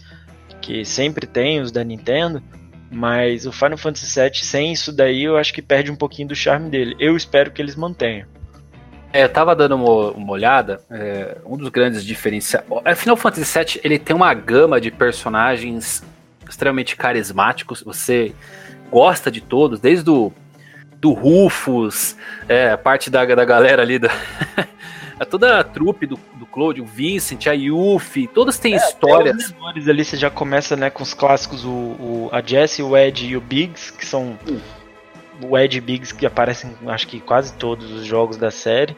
[0.60, 2.42] que sempre tem os da Nintendo,
[2.90, 6.34] mas o Final Fantasy VII, sem isso daí, eu acho que perde um pouquinho do
[6.34, 6.96] charme dele.
[6.98, 8.26] Eu espero que eles mantenham.
[9.16, 12.64] É, eu tava dando uma, uma olhada, é, um dos grandes diferenciais.
[12.96, 16.02] Final Fantasy VII, ele tem uma gama de personagens
[16.48, 18.32] extremamente carismáticos, você
[18.90, 20.32] gosta de todos, desde o
[21.00, 22.16] do Rufus,
[22.48, 24.08] é, a parte da, da galera ali, da,
[25.20, 29.34] é toda a trupe do, do Claude, o Vincent, a Yuffie, todos têm histórias.
[29.34, 32.82] Até os menores ali você já começa né, com os clássicos, o, o- a Jessie,
[32.82, 34.38] o Ed e o Biggs, que são
[35.42, 38.96] o Ed Biggs que aparece em acho que quase todos os jogos da série.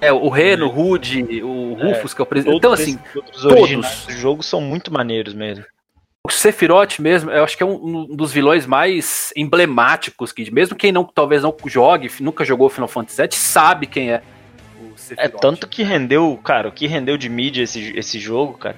[0.00, 2.56] É, o Reno, o Rude, o Rufus, é, que é o presidente.
[2.56, 5.64] Então, assim, todos os originais do jogo são muito maneiros mesmo.
[6.26, 10.76] O Sephiroth mesmo, eu acho que é um, um, dos vilões mais emblemáticos que, mesmo
[10.76, 14.22] quem não talvez não jogue, nunca jogou Final Fantasy VII, sabe quem é
[14.80, 15.34] o Sephiroth.
[15.34, 18.76] É tanto que rendeu, cara, o que rendeu de mídia esse, esse jogo, cara,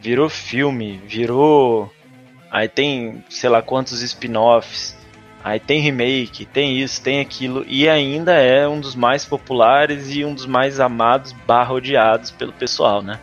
[0.00, 1.92] virou filme, virou.
[2.50, 4.96] Aí tem, sei lá quantos spin-offs.
[5.42, 10.24] Aí tem remake, tem isso, tem aquilo, e ainda é um dos mais populares e
[10.24, 13.18] um dos mais amados barra odiados pelo pessoal, né?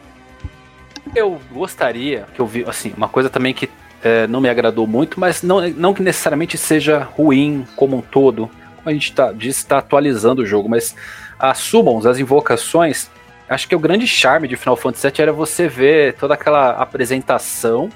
[1.15, 3.69] Eu gostaria que eu vi, assim, uma coisa também que
[4.03, 8.49] é, não me agradou muito, mas não, não que necessariamente seja ruim como um todo,
[8.77, 10.95] como a gente tá, disse, está atualizando o jogo, mas
[11.37, 13.09] as summons, as invocações,
[13.47, 17.89] acho que o grande charme de Final Fantasy VII era você ver toda aquela apresentação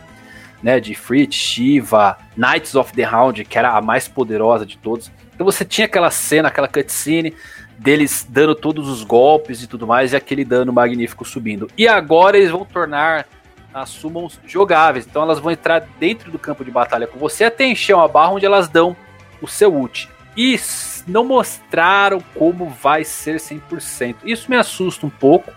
[0.62, 5.12] né, de Fritz, Shiva, Knights of the Round, que era a mais poderosa de todos.
[5.34, 7.34] Então você tinha aquela cena, aquela cutscene
[7.78, 11.68] deles dando todos os golpes e tudo mais, e aquele dano magnífico subindo.
[11.78, 13.26] E agora eles vão tornar
[13.74, 17.66] as summons jogáveis, então elas vão entrar dentro do campo de batalha com você até
[17.66, 18.96] encher uma barra onde elas dão
[19.42, 20.10] o seu ult.
[20.36, 20.60] E
[21.08, 24.18] não mostraram como vai ser 100%.
[24.24, 25.52] Isso me assusta um pouco,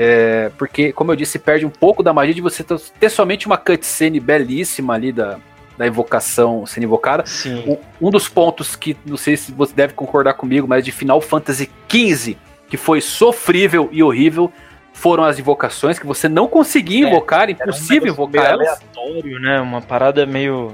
[0.00, 2.64] é, porque, como eu disse, perde um pouco da magia de você
[3.00, 5.40] ter somente uma cutscene belíssima ali da,
[5.76, 7.26] da invocação sendo invocada.
[7.26, 7.76] Sim.
[8.00, 11.68] Um, dos pontos que, não sei se você deve concordar comigo, mas de Final Fantasy
[11.90, 12.36] XV,
[12.68, 14.52] que foi sofrível e horrível,
[14.92, 18.68] foram as invocações que você não conseguia é, invocar, impossível um invocar elas.
[18.68, 19.60] aleatório, né?
[19.60, 20.72] Uma parada meio.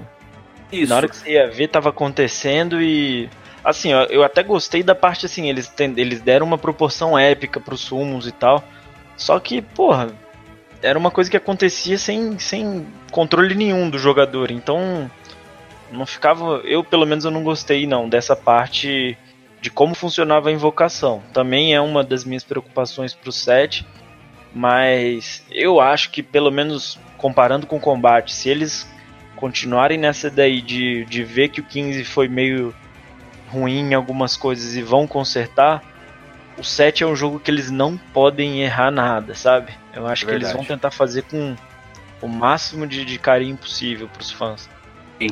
[0.71, 0.91] Isso.
[0.91, 3.31] Na hora que você ia ver, tava acontecendo e.
[3.65, 8.27] Assim, eu até gostei da parte assim, eles, eles deram uma proporção épica pros sumos
[8.27, 8.63] e tal.
[9.17, 10.09] Só que, porra,
[10.83, 14.51] era uma coisa que acontecia sem, sem controle nenhum do jogador.
[14.51, 15.11] Então,
[15.91, 16.61] não ficava.
[16.65, 19.17] Eu, pelo menos, eu não gostei, não, dessa parte
[19.61, 21.23] de como funcionava a invocação.
[21.33, 23.87] Também é uma das minhas preocupações pro set.
[24.55, 28.87] Mas eu acho que, pelo menos comparando com o combate, se eles
[29.35, 32.75] continuarem nessa daí de, de ver que o 15 foi meio
[33.49, 35.83] ruim em algumas coisas e vão consertar,
[36.59, 39.73] o 7 é um jogo que eles não podem errar nada, sabe?
[39.95, 41.57] Eu acho é que eles vão tentar fazer com
[42.21, 44.69] o máximo de, de carinho possível para os fãs.
[45.19, 45.29] Sim.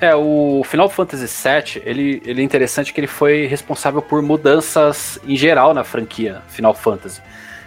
[0.00, 5.18] É, o Final Fantasy VII, ele, ele é interessante que ele foi responsável por mudanças
[5.24, 7.20] em geral na franquia Final Fantasy.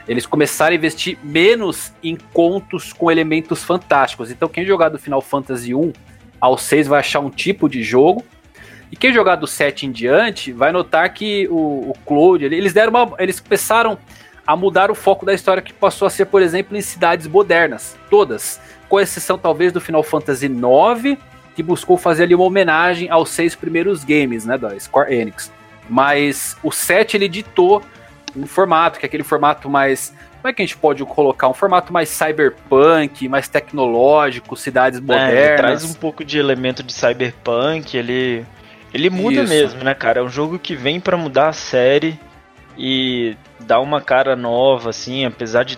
[0.08, 4.32] Eles começaram a investir menos em contos com elementos fantásticos.
[4.32, 5.94] Então, quem jogar do Final Fantasy 1
[6.40, 8.26] ao 6 vai achar um tipo de jogo
[8.92, 12.92] e quem jogar do 7 em diante vai notar que o, o Claude, eles deram
[12.92, 13.98] uma, eles começaram
[14.46, 17.98] a mudar o foco da história que passou a ser, por exemplo, em cidades modernas,
[18.10, 21.18] todas, com exceção talvez do Final Fantasy IX,
[21.56, 25.52] que buscou fazer ali uma homenagem aos seis primeiros games, né, da Square Enix.
[25.90, 27.82] Mas o 7 ele ditou
[28.36, 31.54] um formato, que é aquele formato mais como é que a gente pode colocar um
[31.54, 35.36] formato mais cyberpunk, mais tecnológico, cidades modernas?
[35.36, 38.44] É, ele traz um pouco de elemento de cyberpunk, ele
[38.94, 39.54] ele muda Isso.
[39.54, 40.20] mesmo, né, cara?
[40.20, 42.20] É um jogo que vem para mudar a série
[42.78, 45.78] e dar uma cara nova, assim, apesar de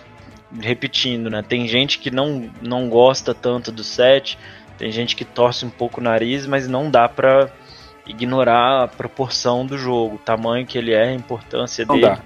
[0.60, 1.42] repetindo, né?
[1.42, 4.38] Tem gente que não, não gosta tanto do set,
[4.78, 7.48] tem gente que torce um pouco o nariz, mas não dá pra
[8.06, 12.08] ignorar a proporção do jogo, o tamanho que ele é, a importância não dele.
[12.08, 12.18] Dá.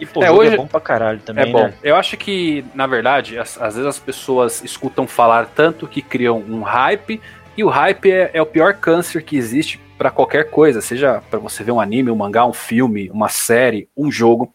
[0.00, 0.54] E pô, é, o jogo é hoje...
[0.54, 1.64] é bom pra caralho também, é bom.
[1.64, 1.74] Né?
[1.82, 6.38] Eu acho que, na verdade, às, às, vezes as pessoas escutam falar tanto que criam
[6.38, 7.20] um hype,
[7.56, 11.38] e o hype é, é o pior câncer que existe para qualquer coisa, seja para
[11.38, 14.52] você ver um anime, um mangá, um filme, uma série, um jogo.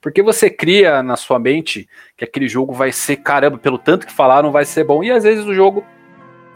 [0.00, 4.12] Porque você cria na sua mente que aquele jogo vai ser, caramba, pelo tanto que
[4.12, 5.02] falaram, vai ser bom.
[5.02, 5.84] E às vezes o jogo,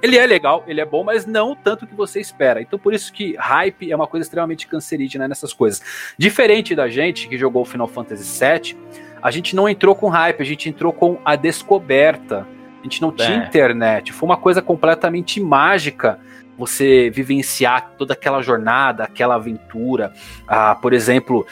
[0.01, 2.63] ele é legal, ele é bom, mas não tanto que você espera.
[2.63, 6.15] Então por isso que hype é uma coisa extremamente cancerígena nessas coisas.
[6.17, 8.77] Diferente da gente que jogou Final Fantasy VII,
[9.21, 12.47] a gente não entrou com hype, a gente entrou com a descoberta.
[12.79, 13.47] A gente não tinha é.
[13.49, 14.13] internet.
[14.13, 16.21] Foi uma coisa completamente mágica
[16.61, 20.13] você vivenciar toda aquela jornada, aquela aventura.
[20.47, 21.47] Ah, por exemplo,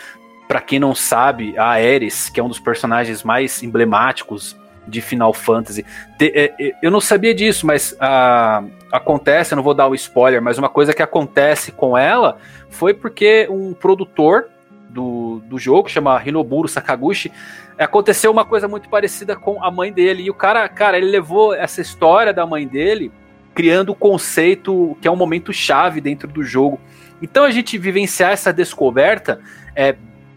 [0.47, 5.33] para quem não sabe, a Ares, que é um dos personagens mais emblemáticos de Final
[5.33, 5.85] Fantasy.
[6.21, 10.41] É, é, eu não sabia disso, mas ah, acontece, eu não vou dar o spoiler,
[10.41, 12.39] mas uma coisa que acontece com ela
[12.71, 14.49] foi porque um produtor
[14.89, 17.31] do, do jogo, chama Hinoburo Sakaguchi,
[17.79, 20.25] aconteceu uma coisa muito parecida com a mãe dele.
[20.25, 23.13] E o cara, cara, ele levou essa história da mãe dele
[23.59, 26.79] criando o conceito que é um momento chave dentro do jogo.
[27.21, 29.41] Então a gente vivenciar essa descoberta
[29.75, 29.97] é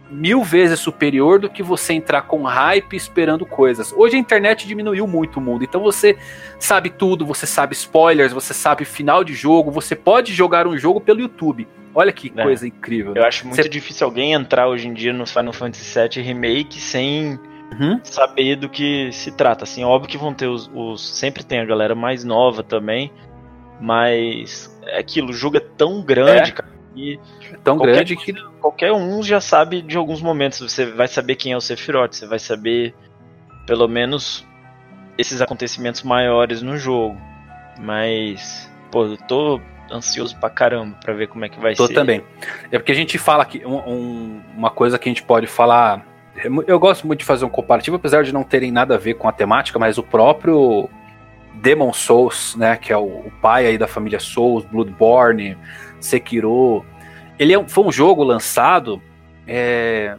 [0.09, 3.93] mil vezes superior do que você entrar com hype esperando coisas.
[3.93, 6.17] Hoje a internet diminuiu muito o mundo, então você
[6.59, 10.99] sabe tudo, você sabe spoilers, você sabe final de jogo, você pode jogar um jogo
[10.99, 11.67] pelo YouTube.
[11.93, 12.41] Olha que é.
[12.41, 13.13] coisa incrível.
[13.15, 13.69] Eu acho muito você...
[13.69, 17.39] difícil alguém entrar hoje em dia no Final Fantasy VII Remake sem
[17.71, 17.99] uhum.
[18.03, 19.63] saber do que se trata.
[19.63, 23.11] Assim, óbvio que vão ter os, os, Sempre tem a galera mais nova também.
[23.79, 26.53] Mas é aquilo, o jogo é tão grande, é.
[26.53, 26.71] cara.
[26.95, 27.19] E
[27.63, 28.33] tão grande que.
[28.59, 30.59] Qualquer um já sabe de alguns momentos.
[30.59, 32.93] Você vai saber quem é o Sephiroth, você vai saber
[33.65, 34.45] pelo menos
[35.17, 37.17] esses acontecimentos maiores no jogo.
[37.79, 39.59] Mas, pô, eu tô
[39.91, 41.93] ansioso pra caramba pra ver como é que vai tô ser.
[41.93, 42.23] Tô também.
[42.71, 46.05] É porque a gente fala que um, um, uma coisa que a gente pode falar
[46.67, 49.27] eu gosto muito de fazer um comparativo, apesar de não terem nada a ver com
[49.27, 50.89] a temática, mas o próprio
[51.55, 55.57] Demon Souls, né, que é o, o pai aí da família Souls, Bloodborne,
[55.99, 56.85] Sekiro,
[57.37, 59.01] ele é, foi um jogo lançado.
[59.47, 60.15] É,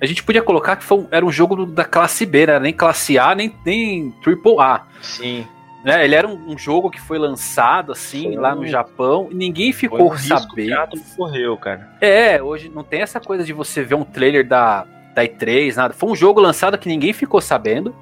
[0.00, 3.18] a gente podia colocar que foi, era um jogo da classe B, né, nem classe
[3.18, 4.86] A, nem, nem Triple A.
[5.00, 5.46] Sim.
[5.84, 9.72] Né, ele era um, um, jogo que foi lançado assim lá no Japão e ninguém
[9.72, 11.00] ficou foi um sabendo.
[11.16, 11.96] Correu, cara.
[12.00, 14.84] É, hoje não tem essa coisa de você ver um trailer da
[15.14, 15.94] da E3, nada.
[15.94, 17.94] Foi um jogo lançado que ninguém ficou sabendo.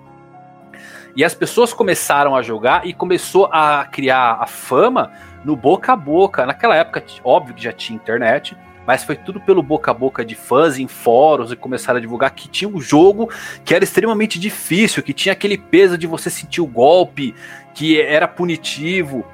[1.16, 5.10] E as pessoas começaram a jogar e começou a criar a fama
[5.44, 6.44] no boca a boca.
[6.44, 8.54] Naquela época, óbvio que já tinha internet,
[8.86, 12.30] mas foi tudo pelo boca a boca de fãs em fóruns e começaram a divulgar
[12.32, 13.30] que tinha um jogo
[13.64, 17.34] que era extremamente difícil, que tinha aquele peso de você sentir o golpe,
[17.74, 19.24] que era punitivo.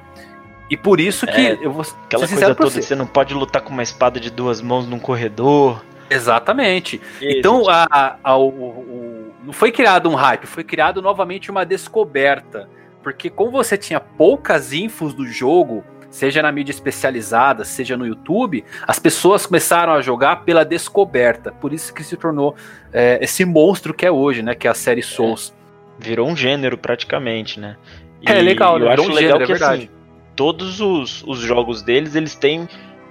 [0.69, 2.81] E por isso que é, eu vou aquela coisa toda, você.
[2.81, 5.83] você não pode lutar com uma espada de duas mãos num corredor.
[6.09, 7.01] Exatamente.
[7.21, 11.65] então, a, a, a, o, o, não foi criado um hype, foi criado novamente uma
[11.65, 12.69] descoberta.
[13.01, 18.63] Porque como você tinha poucas infos do jogo, seja na mídia especializada, seja no YouTube,
[18.87, 21.51] as pessoas começaram a jogar pela descoberta.
[21.51, 22.55] Por isso que se tornou
[22.93, 24.55] é, esse monstro que é hoje, né?
[24.55, 25.03] Que é a série é.
[25.03, 25.53] Souls.
[25.99, 26.03] É.
[26.03, 27.77] Virou um gênero praticamente, né?
[28.21, 28.85] E é legal, né?
[28.85, 29.83] Eu acho um legal gênero, é que, é verdade.
[29.83, 29.89] Assim,
[30.35, 32.67] todos os, os jogos deles, eles têm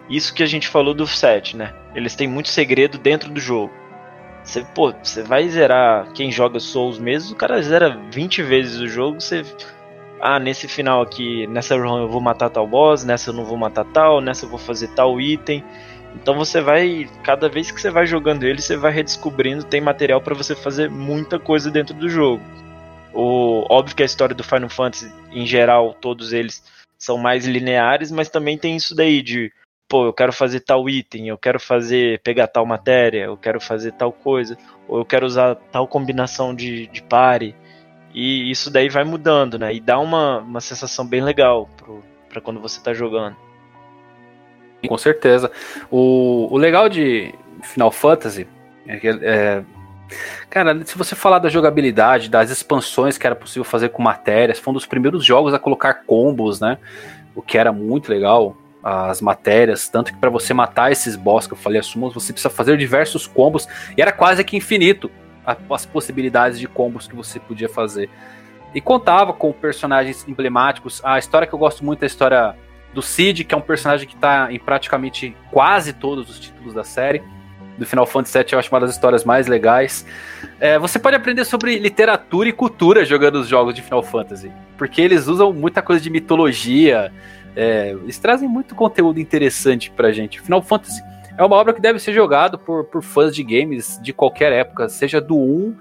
[0.08, 1.74] isso que a gente falou do set, né?
[1.94, 3.72] Eles têm muito segredo dentro do jogo.
[4.42, 8.88] Você, pô, você vai zerar quem joga Souls mesmo, o cara zera 20 vezes o
[8.88, 9.44] jogo, você
[10.20, 13.56] ah, nesse final aqui, nessa run eu vou matar tal boss, nessa eu não vou
[13.56, 15.64] matar tal, nessa eu vou fazer tal item.
[16.14, 20.20] Então você vai, cada vez que você vai jogando ele, você vai redescobrindo, tem material
[20.20, 22.42] para você fazer muita coisa dentro do jogo.
[23.12, 26.62] O, óbvio que a história do Final Fantasy, em geral, todos eles
[26.96, 29.52] são mais lineares, mas também tem isso daí de
[29.92, 33.92] pô, eu quero fazer tal item, eu quero fazer, pegar tal matéria, eu quero fazer
[33.92, 34.56] tal coisa,
[34.88, 37.54] ou eu quero usar tal combinação de, de pare.
[38.14, 39.74] E isso daí vai mudando, né?
[39.74, 41.68] E dá uma, uma sensação bem legal
[42.26, 43.36] para quando você está jogando.
[44.88, 45.52] Com certeza.
[45.90, 48.48] O, o legal de Final Fantasy
[48.86, 49.62] é que é,
[50.48, 54.70] Cara, se você falar da jogabilidade, das expansões que era possível fazer com matérias, foi
[54.70, 56.78] um dos primeiros jogos a colocar combos, né?
[57.34, 61.52] O que era muito legal as matérias, tanto que para você matar esses boss que
[61.52, 65.10] eu falei, as você precisa fazer diversos combos, e era quase que infinito
[65.70, 68.08] as possibilidades de combos que você podia fazer.
[68.74, 71.00] E contava com personagens emblemáticos.
[71.04, 72.56] A história que eu gosto muito é a história
[72.94, 76.84] do Cid, que é um personagem que está em praticamente quase todos os títulos da
[76.84, 77.22] série.
[77.76, 80.06] Do Final Fantasy VII eu acho uma das histórias mais legais.
[80.60, 85.00] É, você pode aprender sobre literatura e cultura jogando os jogos de Final Fantasy, porque
[85.00, 87.10] eles usam muita coisa de mitologia,
[87.54, 90.40] é, eles trazem muito conteúdo interessante pra gente.
[90.40, 91.02] Final Fantasy
[91.36, 94.88] é uma obra que deve ser jogado por, por fãs de games de qualquer época,
[94.88, 95.76] seja do 1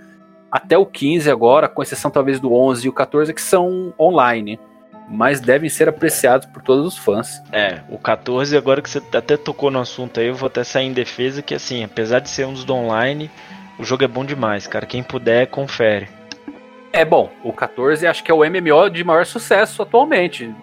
[0.51, 4.59] até o 15 agora, com exceção talvez do 11 e o 14 que são online,
[5.07, 7.41] mas devem ser apreciados por todos os fãs.
[7.51, 10.87] É, o 14 agora que você até tocou no assunto aí, eu vou até sair
[10.87, 13.31] em defesa que assim, apesar de ser um dos do online,
[13.79, 14.85] o jogo é bom demais, cara.
[14.85, 16.09] Quem puder, confere.
[16.93, 20.53] É bom, o 14 acho que é o MMO de maior sucesso atualmente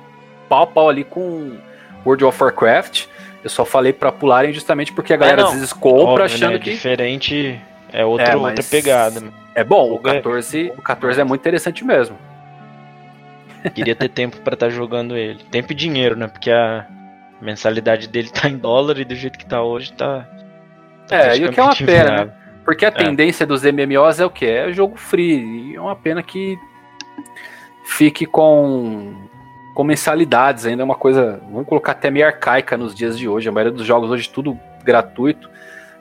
[0.49, 1.57] pau a pau ali com
[2.05, 3.07] World of Warcraft.
[3.43, 6.25] Eu só falei para pularem justamente porque a é, galera é, às vezes compra Óbvio,
[6.25, 6.59] achando né?
[6.59, 6.71] que.
[6.71, 7.61] Diferente
[7.93, 9.23] é outro, é, outra pegada.
[9.55, 12.17] É bom, o 14, o 14 é muito interessante mesmo.
[13.75, 15.43] Queria ter tempo para estar tá jogando ele.
[15.51, 16.29] Tempo e dinheiro, né?
[16.29, 16.87] Porque a
[17.41, 20.29] mensalidade dele tá em dólar e do jeito que tá hoje tá.
[21.07, 22.33] tá é, e o que é uma pena, né?
[22.65, 22.93] Porque a é.
[22.93, 24.47] tendência dos MMOs é o que?
[24.47, 25.73] É jogo free.
[25.73, 26.57] E é uma pena que
[27.85, 29.28] fique com
[29.79, 33.49] com mensalidades, ainda é uma coisa, vamos colocar até meio arcaica nos dias de hoje.
[33.49, 35.49] A maioria dos jogos hoje tudo gratuito.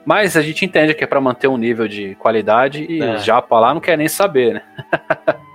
[0.04, 3.18] Mas a gente entende que é para manter um nível de qualidade e é.
[3.18, 4.62] já para lá não quer nem saber, né?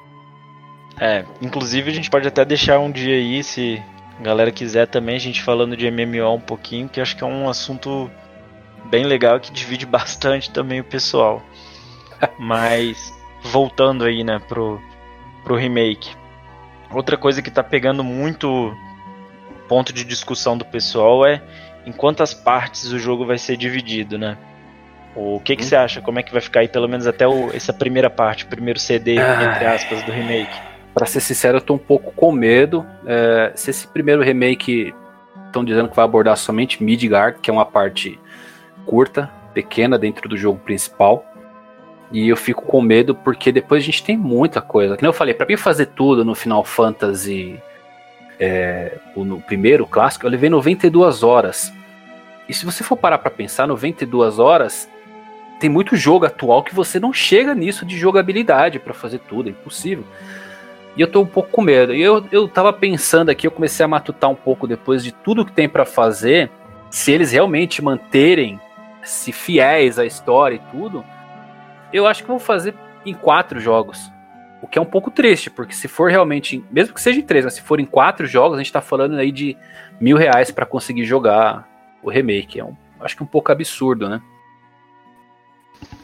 [0.98, 3.84] é, inclusive a gente pode até deixar um dia aí, se
[4.18, 7.28] a galera quiser também, a gente falando de MMO um pouquinho, que acho que é
[7.28, 8.10] um assunto
[8.86, 11.44] bem legal que divide bastante também o pessoal.
[12.40, 14.80] Mas voltando aí, né, pro,
[15.44, 16.23] pro remake.
[16.94, 18.76] Outra coisa que tá pegando muito
[19.68, 21.42] ponto de discussão do pessoal é
[21.86, 24.38] em quantas partes o jogo vai ser dividido, né?
[25.16, 25.68] O que, que hum.
[25.68, 26.02] você acha?
[26.02, 28.80] Como é que vai ficar aí, pelo menos até o, essa primeira parte, o primeiro
[28.80, 30.56] CD, ah, entre aspas, do remake?
[30.94, 32.86] Para ser sincero, eu tô um pouco com medo.
[33.06, 34.94] É, se esse primeiro remake
[35.48, 38.20] estão dizendo que vai abordar somente Midgard, que é uma parte
[38.86, 41.26] curta, pequena dentro do jogo principal.
[42.14, 44.96] E eu fico com medo porque depois a gente tem muita coisa.
[44.96, 47.60] Que eu falei, para mim fazer tudo no Final Fantasy,
[48.40, 51.74] é, no primeiro clássico, eu levei 92 horas.
[52.48, 54.88] E se você for parar para pensar, 92 horas
[55.60, 59.52] tem muito jogo atual que você não chega nisso de jogabilidade para fazer tudo, é
[59.52, 60.04] impossível.
[60.96, 61.96] E eu tô um pouco com medo.
[61.96, 65.46] E eu, eu tava pensando aqui, eu comecei a matutar um pouco depois de tudo
[65.46, 66.52] que tem para fazer,
[66.92, 68.60] se eles realmente manterem
[69.02, 71.04] se fiéis à história e tudo,
[71.94, 72.74] eu acho que vou fazer
[73.06, 74.12] em quatro jogos.
[74.62, 77.44] O que é um pouco triste, porque se for realmente, mesmo que seja em três,
[77.44, 79.58] mas se for em quatro jogos, a gente tá falando aí de
[80.00, 81.68] mil reais para conseguir jogar
[82.02, 82.60] o remake.
[82.60, 84.22] É um, acho que um pouco absurdo, né?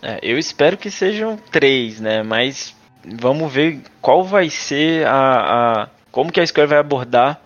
[0.02, 2.21] É, eu espero que sejam três, né?
[2.21, 2.75] Mas
[3.06, 7.41] vamos ver qual vai ser a, a como que a Square vai abordar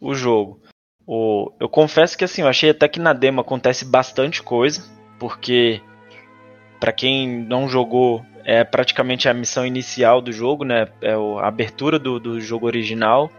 [0.00, 0.60] o jogo.
[1.06, 4.84] O, eu confesso que assim, eu achei até que na demo acontece bastante coisa,
[5.18, 5.80] porque
[6.80, 10.88] para quem não jogou é praticamente a missão inicial do jogo, né?
[11.00, 13.30] É a abertura do, do jogo original.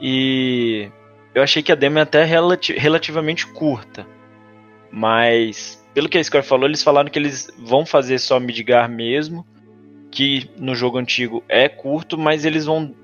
[0.00, 0.90] E
[1.34, 4.06] eu achei que a demo é até relati relativamente curta.
[4.90, 9.46] Mas, pelo que a Square falou, eles falaram que eles vão fazer só Midgar mesmo
[10.16, 12.94] que no jogo antigo é curto, mas eles vão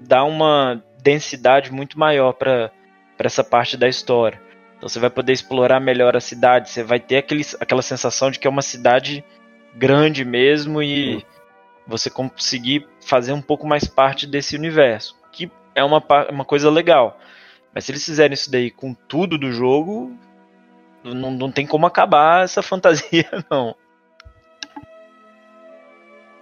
[0.00, 2.72] dar uma densidade muito maior para
[3.20, 4.42] essa parte da história.
[4.76, 8.38] Então você vai poder explorar melhor a cidade, você vai ter aquele, aquela sensação de
[8.38, 9.24] que é uma cidade
[9.74, 11.24] grande mesmo e
[11.86, 17.18] você conseguir fazer um pouco mais parte desse universo, que é uma, uma coisa legal.
[17.74, 20.16] Mas se eles fizerem isso daí com tudo do jogo,
[21.04, 23.74] não, não tem como acabar essa fantasia, não.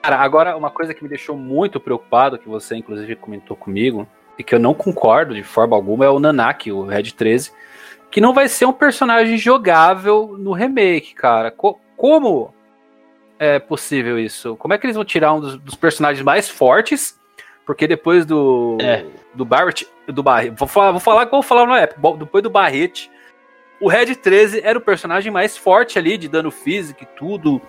[0.03, 4.07] Cara, agora uma coisa que me deixou muito preocupado, que você inclusive comentou comigo,
[4.39, 7.53] e que eu não concordo de forma alguma, é o Nanak, o Red 13,
[8.15, 11.51] que não vai ser um personagem jogável no remake, cara.
[11.51, 12.55] Co como
[13.41, 14.55] é possível isso?
[14.55, 17.19] Como é que eles vão tirar um dos, dos personagens mais fortes?
[17.67, 19.05] Porque depois do é.
[19.35, 23.11] do Barrett, do Barret, vou falar, vou falar como falar na época, depois do Barret,
[23.81, 27.61] o Red 13 era o personagem mais forte ali de dano físico e tudo.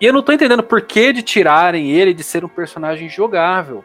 [0.00, 3.84] E eu não tô entendendo por que de tirarem ele de ser um personagem jogável.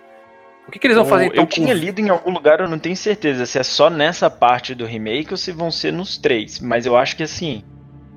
[0.68, 1.44] O que, que eles vão fazer então?
[1.44, 4.76] Eu tinha lido em algum lugar, eu não tenho certeza se é só nessa parte
[4.76, 6.60] do remake ou se vão ser nos três.
[6.60, 7.64] Mas eu acho que assim,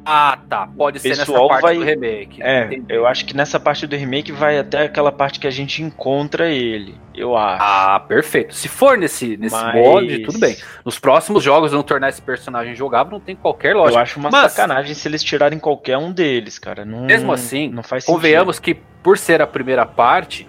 [0.05, 0.67] ah, tá.
[0.67, 1.77] Pode ser nessa parte vai...
[1.77, 2.43] do remake.
[2.43, 2.85] É, Entendi.
[2.89, 6.49] eu acho que nessa parte do remake vai até aquela parte que a gente encontra
[6.49, 6.95] ele.
[7.15, 7.63] Eu acho.
[7.63, 8.55] Ah, perfeito.
[8.55, 9.75] Se for nesse, nesse Mas...
[9.75, 10.57] mod, tudo bem.
[10.85, 13.99] Nos próximos jogos vão tornar esse personagem jogável, não tem qualquer lógica.
[13.99, 14.53] Eu acho uma Mas...
[14.53, 16.85] sacanagem se eles tirarem qualquer um deles, cara.
[16.85, 20.49] Não, Mesmo assim, não faz convenhamos que por ser a primeira parte,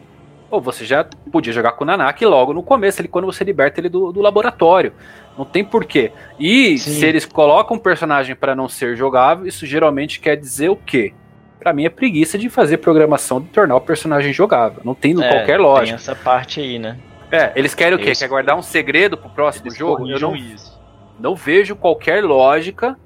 [0.52, 3.80] ou você já podia jogar com o Nanak logo no começo, ele, quando você liberta
[3.80, 4.94] ele do, do laboratório.
[5.38, 6.12] Não tem porquê.
[6.38, 6.92] E Sim.
[6.92, 11.14] se eles colocam um personagem para não ser jogável, isso geralmente quer dizer o quê?
[11.58, 14.82] Para mim é preguiça de fazer programação de tornar o personagem jogável.
[14.84, 15.86] Não tem é, qualquer lógica.
[15.86, 16.98] Tem essa parte aí, né?
[17.32, 18.12] É, eles querem o quê?
[18.12, 20.06] Quer guardar um segredo pro próximo eles jogo?
[20.10, 20.78] Eu não, isso.
[21.18, 22.98] não vejo qualquer lógica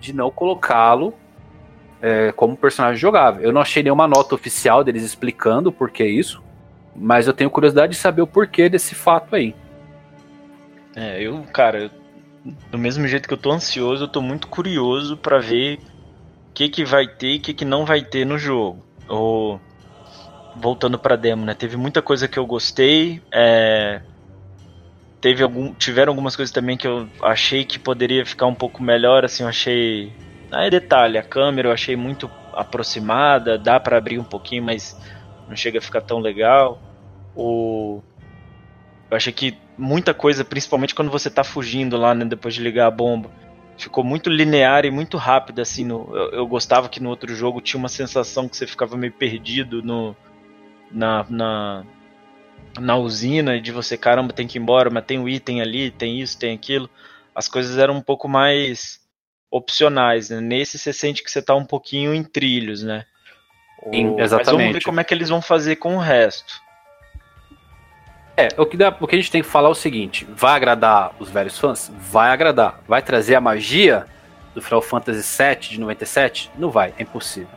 [0.00, 1.12] de não colocá-lo
[2.00, 3.42] é, como personagem jogável.
[3.42, 6.43] Eu não achei nenhuma nota oficial deles explicando por que isso.
[6.94, 9.54] Mas eu tenho curiosidade de saber o porquê desse fato aí.
[10.94, 11.90] É, eu, cara,
[12.70, 15.78] do mesmo jeito que eu tô ansioso, eu tô muito curioso para ver
[16.50, 18.84] o que que vai ter e o que que não vai ter no jogo.
[19.08, 19.60] Ou,
[20.56, 21.54] voltando pra demo, né?
[21.54, 24.00] Teve muita coisa que eu gostei, é,
[25.20, 29.24] teve algum, tiveram algumas coisas também que eu achei que poderia ficar um pouco melhor,
[29.24, 30.12] assim, eu achei...
[30.52, 34.96] Ah, é detalhe, a câmera eu achei muito aproximada, dá para abrir um pouquinho, mas
[35.48, 36.80] não chega a ficar tão legal.
[37.36, 38.02] O...
[39.10, 42.86] Eu achei que muita coisa, principalmente quando você tá fugindo lá, né, depois de ligar
[42.86, 43.30] a bomba,
[43.76, 46.08] ficou muito linear e muito rápido, assim, no...
[46.14, 49.82] eu, eu gostava que no outro jogo tinha uma sensação que você ficava meio perdido
[49.82, 50.16] no...
[50.90, 51.84] na, na,
[52.78, 55.90] na usina, de você, caramba, tem que ir embora, mas tem o um item ali,
[55.90, 56.88] tem isso, tem aquilo.
[57.34, 59.00] As coisas eram um pouco mais
[59.50, 60.40] opcionais, né?
[60.40, 63.04] Nesse você sente que você tá um pouquinho em trilhos, né?
[63.92, 64.46] Sim, exatamente.
[64.46, 66.62] Mas vamos ver como é que eles vão fazer com o resto.
[68.36, 70.54] É, o que, dá, o que a gente tem que falar é o seguinte: vai
[70.54, 71.92] agradar os velhos fãs?
[71.96, 72.80] Vai agradar.
[72.88, 74.06] Vai trazer a magia?
[74.54, 76.50] do Final Fantasy VII de 97?
[76.56, 77.48] Não vai, é impossível.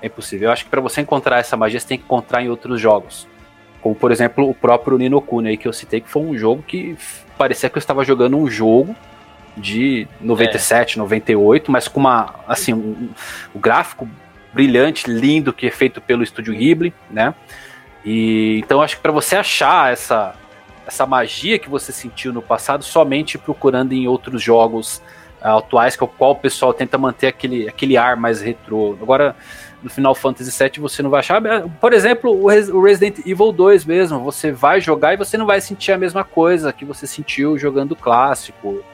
[0.00, 0.48] É impossível.
[0.48, 3.26] Eu acho que para você encontrar essa magia, você tem que encontrar em outros jogos.
[3.82, 6.62] Como, por exemplo, o próprio Nino Kuni aí que eu citei, que foi um jogo
[6.62, 6.96] que
[7.36, 8.94] parecia que eu estava jogando um jogo
[9.56, 10.98] de 97, é.
[10.98, 13.08] 98, mas com uma, assim, um,
[13.54, 14.08] um gráfico
[14.56, 17.34] brilhante, lindo, que é feito pelo estúdio Ghibli, né?
[18.02, 20.34] E então acho que para você achar essa
[20.86, 25.02] essa magia que você sentiu no passado somente procurando em outros jogos
[25.42, 28.96] uh, atuais, que é o qual o pessoal tenta manter aquele, aquele ar mais retrô.
[29.02, 29.34] Agora,
[29.82, 31.42] no Final Fantasy VII você não vai achar.
[31.80, 35.90] Por exemplo, o Resident Evil 2 mesmo, você vai jogar e você não vai sentir
[35.90, 38.84] a mesma coisa que você sentiu jogando clássico.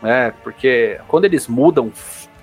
[0.00, 0.32] Né?
[0.44, 1.90] Porque quando eles mudam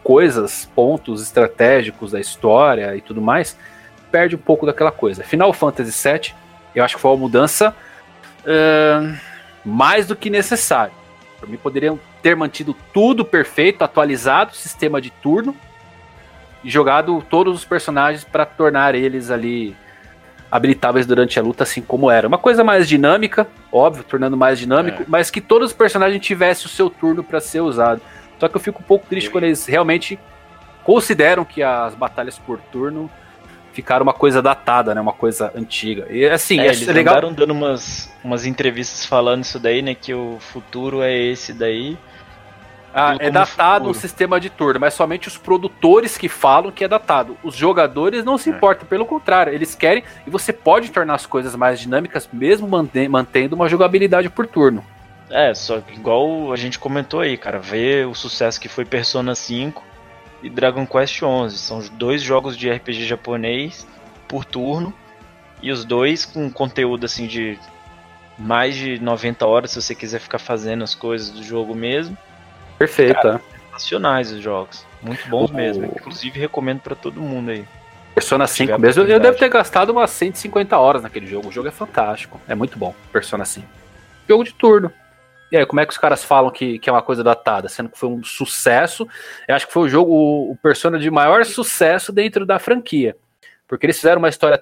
[0.03, 3.57] coisas, pontos estratégicos da história e tudo mais,
[4.11, 5.23] perde um pouco daquela coisa.
[5.23, 6.33] Final Fantasy VII,
[6.75, 7.75] eu acho que foi uma mudança
[8.41, 9.17] uh,
[9.63, 10.93] mais do que necessária.
[11.39, 15.55] Para mim, poderiam ter mantido tudo perfeito, atualizado, sistema de turno,
[16.63, 19.75] e jogado todos os personagens para tornar eles ali
[20.51, 22.27] habilitáveis durante a luta, assim como era.
[22.27, 25.05] Uma coisa mais dinâmica, óbvio, tornando mais dinâmico, é.
[25.07, 28.01] mas que todos os personagens tivessem o seu turno para ser usado.
[28.41, 30.17] Só que eu fico um pouco triste quando eles realmente
[30.83, 33.07] consideram que as batalhas por turno
[33.71, 34.99] ficaram uma coisa datada, né?
[34.99, 36.07] Uma coisa antiga.
[36.09, 37.13] E assim, é, é eles legal.
[37.13, 39.93] andaram dando umas, umas entrevistas falando isso daí, né?
[39.93, 41.95] Que o futuro é esse daí.
[42.91, 43.91] Ah, é datado futuro.
[43.91, 47.37] o sistema de turno, mas somente os produtores que falam que é datado.
[47.43, 48.53] Os jogadores não se é.
[48.53, 53.55] importam, pelo contrário, eles querem e você pode tornar as coisas mais dinâmicas mesmo mantendo
[53.55, 54.83] uma jogabilidade por turno.
[55.31, 59.33] É, só que igual a gente comentou aí, cara, ver o sucesso que foi Persona
[59.33, 59.81] 5
[60.43, 63.87] e Dragon Quest 11, são dois jogos de RPG japonês
[64.27, 64.93] por turno
[65.61, 67.57] e os dois com conteúdo assim de
[68.37, 72.17] mais de 90 horas se você quiser ficar fazendo as coisas do jogo mesmo.
[72.77, 73.71] Perfeito, Cara, é.
[73.71, 75.53] Nacionais os jogos, muito bons o...
[75.53, 77.65] mesmo, inclusive recomendo para todo mundo aí.
[78.13, 81.47] Persona 5 mesmo, eu devo ter gastado umas 150 horas naquele jogo.
[81.47, 83.65] O jogo é fantástico, é muito bom, Persona 5.
[84.27, 84.91] Jogo de turno.
[85.51, 87.67] E aí, como é que os caras falam que, que é uma coisa datada?
[87.67, 89.07] Sendo que foi um sucesso.
[89.47, 93.17] Eu acho que foi o jogo, o, o Persona de maior sucesso dentro da franquia.
[93.67, 94.61] Porque eles fizeram uma história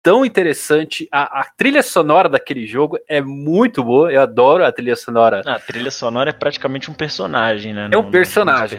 [0.00, 1.08] tão interessante.
[1.10, 4.12] A, a, trilha sonora daquele jogo é muito boa.
[4.12, 5.42] Eu adoro a trilha sonora.
[5.44, 7.88] Ah, a trilha sonora é praticamente um personagem, né?
[7.92, 8.78] É um personagem.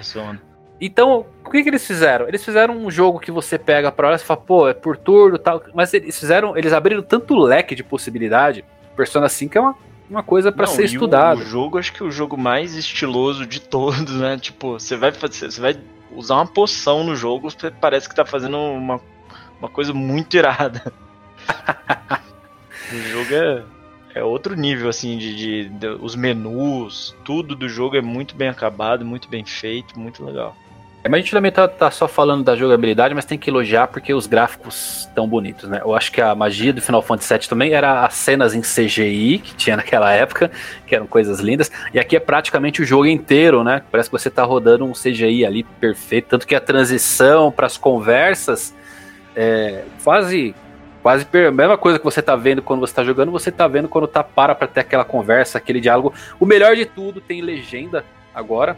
[0.82, 2.26] Então, o que, que eles fizeram?
[2.26, 5.38] Eles fizeram um jogo que você pega pra olhar e fala, pô, é por turno
[5.38, 5.62] tal.
[5.74, 6.56] Mas eles fizeram.
[6.56, 8.64] Eles abriram tanto leque de possibilidade.
[8.96, 9.76] Persona 5 é uma
[10.10, 11.40] uma coisa para ser estudada.
[11.40, 14.38] O, o jogo, acho que é o jogo mais estiloso de todos, né?
[14.42, 15.78] Tipo, você vai fazer, você vai
[16.12, 17.50] usar uma poção no jogo,
[17.80, 19.00] parece que tá fazendo uma,
[19.60, 20.92] uma coisa muito irada.
[22.92, 23.64] o jogo é,
[24.16, 28.50] é outro nível, assim, de, de, de, os menus, tudo do jogo é muito bem
[28.50, 30.56] acabado, muito bem feito, muito legal.
[31.02, 33.88] É, mas a gente também tá, tá, só falando da jogabilidade, mas tem que elogiar
[33.88, 35.80] porque os gráficos estão bonitos, né?
[35.82, 39.40] Eu acho que a magia do Final Fantasy VII também era as cenas em CGI
[39.40, 40.52] que tinha naquela época,
[40.86, 41.72] que eram coisas lindas.
[41.94, 43.82] E aqui é praticamente o jogo inteiro, né?
[43.90, 46.28] Parece que você tá rodando um CGI ali perfeito.
[46.28, 48.76] Tanto que a transição para as conversas
[49.36, 50.54] é quase.
[51.02, 53.88] Quase a mesma coisa que você tá vendo quando você tá jogando, você tá vendo
[53.88, 56.14] quando tá para pra ter aquela conversa, aquele diálogo.
[56.38, 58.04] O melhor de tudo tem legenda
[58.36, 58.76] agora,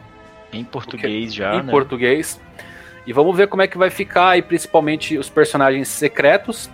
[0.53, 1.71] em português já, Em né?
[1.71, 2.39] português.
[3.05, 6.69] E vamos ver como é que vai ficar aí, principalmente os personagens secretos,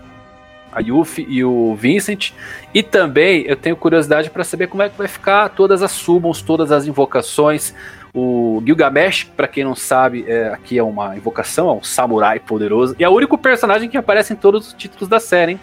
[0.72, 2.34] a Yuffie e o Vincent.
[2.74, 6.42] E também eu tenho curiosidade para saber como é que vai ficar todas as summons,
[6.42, 7.74] todas as invocações.
[8.14, 12.96] O Gilgamesh, para quem não sabe, é, aqui é uma invocação, é um samurai poderoso.
[13.00, 15.60] E é o único personagem que aparece em todos os títulos da série, hein?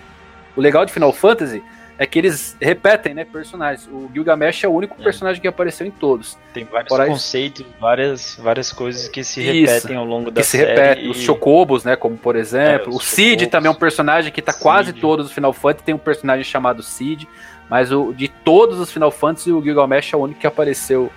[0.56, 1.62] O legal de Final Fantasy
[1.96, 3.86] é que eles repetem, né, personagens.
[3.86, 5.04] O Gilgamesh é o único é.
[5.04, 6.36] personagem que apareceu em todos.
[6.52, 7.74] Tem vários Fora conceitos, isso...
[7.80, 10.66] várias, várias coisas que se repetem ao longo da que série.
[10.66, 11.06] Que se repetem.
[11.06, 11.10] E...
[11.10, 12.92] Os Chocobos, né, como por exemplo.
[12.92, 14.62] É, o Cid também é um personagem que tá Cid.
[14.62, 15.84] quase todos os Final Fantasy.
[15.84, 17.28] Tem um personagem chamado Cid.
[17.70, 21.10] Mas o, de todos os Final Fantasy, o Gilgamesh é o único que apareceu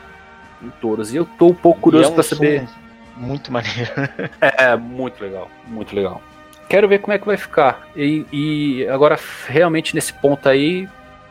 [0.62, 1.14] em todos.
[1.14, 2.68] E eu tô um pouco curioso é um para saber.
[3.16, 3.92] Muito maneiro.
[4.40, 5.50] é, muito legal.
[5.68, 6.22] Muito legal
[6.68, 7.88] quero ver como é que vai ficar.
[7.96, 10.88] E, e, agora, realmente, nesse ponto aí,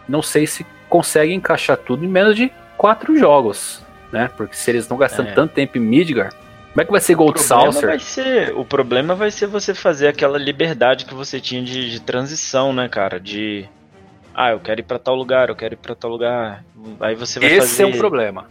[0.08, 3.82] não sei se consegue encaixar tudo em menos de quatro jogos,
[4.12, 4.30] né?
[4.36, 5.32] Porque se eles estão gastando é.
[5.32, 6.32] tanto tempo em Midgar,
[6.76, 7.86] como é que vai ser Gold Saucer?
[7.86, 12.00] Vai ser, o problema vai ser você fazer aquela liberdade que você tinha de, de
[12.00, 13.18] transição, né, cara?
[13.18, 13.66] De.
[14.34, 16.62] Ah, eu quero ir para tal lugar, eu quero ir para tal lugar.
[17.00, 17.72] Aí você vai Esse fazer.
[17.72, 18.46] Esse é um problema.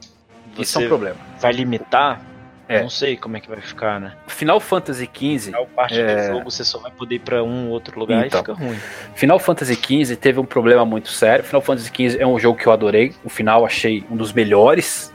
[0.57, 1.17] Isso é um problema.
[1.39, 2.19] Vai limitar
[2.67, 2.81] é.
[2.81, 4.13] Não sei como é que vai ficar, né?
[4.27, 5.51] Final Fantasy XV.
[5.51, 6.15] Final parte é...
[6.15, 8.79] do jogo você só vai poder ir pra um outro lugar então, e fica ruim.
[9.13, 11.43] Final Fantasy XV teve um problema muito sério.
[11.43, 13.13] Final Fantasy XV é um jogo que eu adorei.
[13.23, 15.13] O final achei um dos melhores.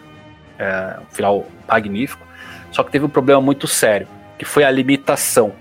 [0.59, 2.25] É, um final magnífico.
[2.71, 4.07] Só que teve um problema muito sério,
[4.39, 5.53] que foi a limitação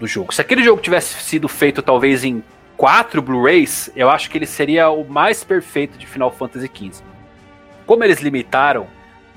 [0.00, 0.34] do jogo.
[0.34, 2.42] Se aquele jogo tivesse sido feito talvez em
[2.76, 7.04] quatro Blu-rays, eu acho que ele seria o mais perfeito de Final Fantasy XV.
[7.86, 8.88] Como eles limitaram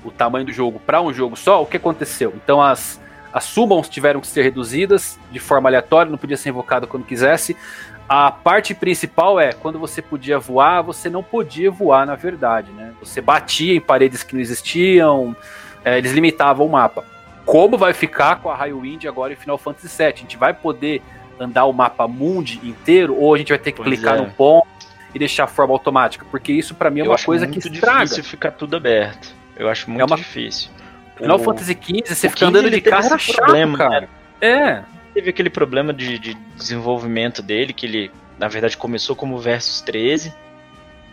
[0.04, 2.32] o tamanho do jogo para um jogo só, o que aconteceu?
[2.36, 3.00] Então as,
[3.32, 7.56] as summons tiveram que ser reduzidas de forma aleatória, não podia ser invocado quando quisesse.
[8.08, 12.92] A parte principal é quando você podia voar, você não podia voar na verdade, né?
[13.00, 15.34] Você batia em paredes que não existiam,
[15.84, 17.04] é, eles limitavam o mapa.
[17.44, 20.06] Como vai ficar com a Highwind agora em Final Fantasy VII?
[20.06, 21.02] A gente vai poder
[21.40, 24.20] andar o mapa mundi inteiro ou a gente vai ter que pois clicar é.
[24.20, 24.66] no ponto
[25.14, 26.24] e deixar a forma automática?
[26.30, 28.02] Porque isso para mim é Eu uma coisa que estraga.
[28.02, 29.34] É difícil ficar tudo aberto.
[29.56, 30.16] Eu acho muito é uma...
[30.16, 30.70] difícil.
[31.16, 31.42] Final o...
[31.42, 34.08] Fantasy XV, você fica andando de carro chato, problema, cara.
[34.40, 34.82] É.
[35.14, 40.32] Teve aquele problema de, de, desenvolvimento dele, que ele, na verdade, começou como Versus 13.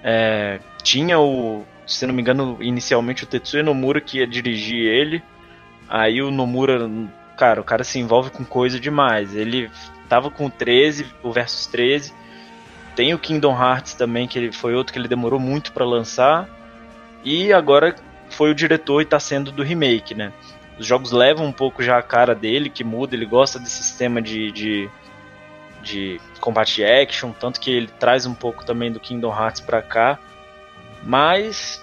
[0.02, 5.22] É, tinha o, se não me engano, inicialmente o Tetsuya Nomura que ia dirigir ele.
[5.90, 6.90] Aí o Nomura,
[7.38, 9.36] cara, o cara se envolve com coisa demais.
[9.36, 9.70] Ele
[10.08, 12.14] tava com o 13, o Versus 13.
[12.96, 16.48] Tem o Kingdom Hearts também, que ele foi outro que ele demorou muito para lançar.
[17.24, 17.96] E agora
[18.30, 20.32] foi o diretor e tá sendo do remake, né?
[20.78, 24.22] Os jogos levam um pouco já a cara dele, que muda, ele gosta desse sistema
[24.22, 24.90] de, de,
[25.82, 30.18] de combate action, tanto que ele traz um pouco também do Kingdom Hearts pra cá.
[31.04, 31.82] Mas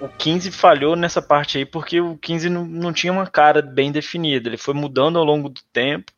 [0.00, 3.90] o 15 falhou nessa parte aí porque o 15 não, não tinha uma cara bem
[3.90, 6.12] definida, ele foi mudando ao longo do tempo.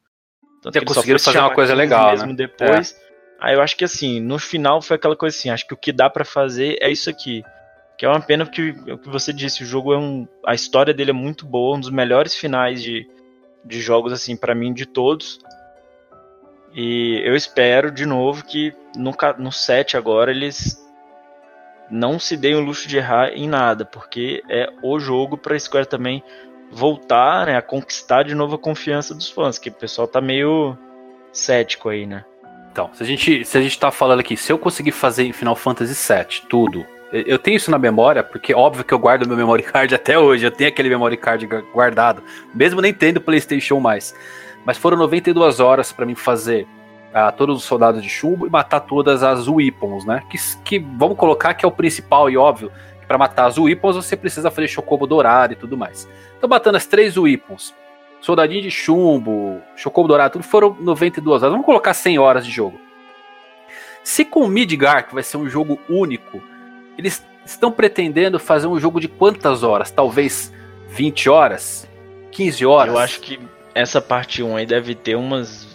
[0.63, 2.35] Tanto que conseguiram fazer uma coisa legal, mesmo né?
[2.35, 2.93] depois.
[2.93, 3.09] É.
[3.41, 5.93] Aí eu acho que assim, no final foi aquela coisa assim, acho que o que
[5.93, 7.45] dá para fazer é isso aqui.
[7.99, 10.27] Que é uma pena porque o que você disse, o jogo é um.
[10.47, 13.11] A história dele é muito boa, um dos melhores finais de,
[13.65, 15.41] de jogos, assim, para mim, de todos.
[16.73, 20.81] E eu espero, de novo, que no, no 7 agora eles
[21.91, 25.89] não se deem o luxo de errar em nada, porque é o jogo pra Square
[25.89, 26.23] também
[26.71, 30.77] voltar né, a conquistar de novo a confiança dos fãs, que o pessoal tá meio
[31.33, 32.25] cético aí, né?
[32.71, 35.33] Então, se a gente, se a gente tá falando aqui, se eu conseguir fazer em
[35.33, 39.37] Final Fantasy VII tudo, eu tenho isso na memória, porque óbvio que eu guardo meu
[39.37, 40.45] memory card até hoje.
[40.45, 42.23] Eu tenho aquele memory card guardado,
[42.55, 44.15] mesmo nem tendo PlayStation mais.
[44.65, 46.67] Mas foram 92 horas para mim fazer
[47.09, 50.23] uh, todos os soldados de chumbo e matar todas as weapons, né?
[50.29, 52.71] Que, que vamos colocar que é o principal e óbvio.
[53.07, 56.07] Para matar as weapons você precisa fazer chocobo dourado e tudo mais.
[56.37, 57.75] Então matando as três weapons,
[58.21, 61.53] soldadinho de chumbo, chocobo dourado, tudo foram 92 horas.
[61.53, 62.79] Vamos colocar 100 horas de jogo.
[64.05, 66.43] Se com Midgar, que vai ser um jogo único,
[66.99, 69.91] eles estão pretendendo fazer um jogo de quantas horas?
[69.91, 70.53] Talvez
[70.89, 71.89] 20 horas?
[72.33, 72.95] 15 horas?
[72.95, 73.39] Eu acho que
[73.75, 75.69] essa parte 1 aí deve ter umas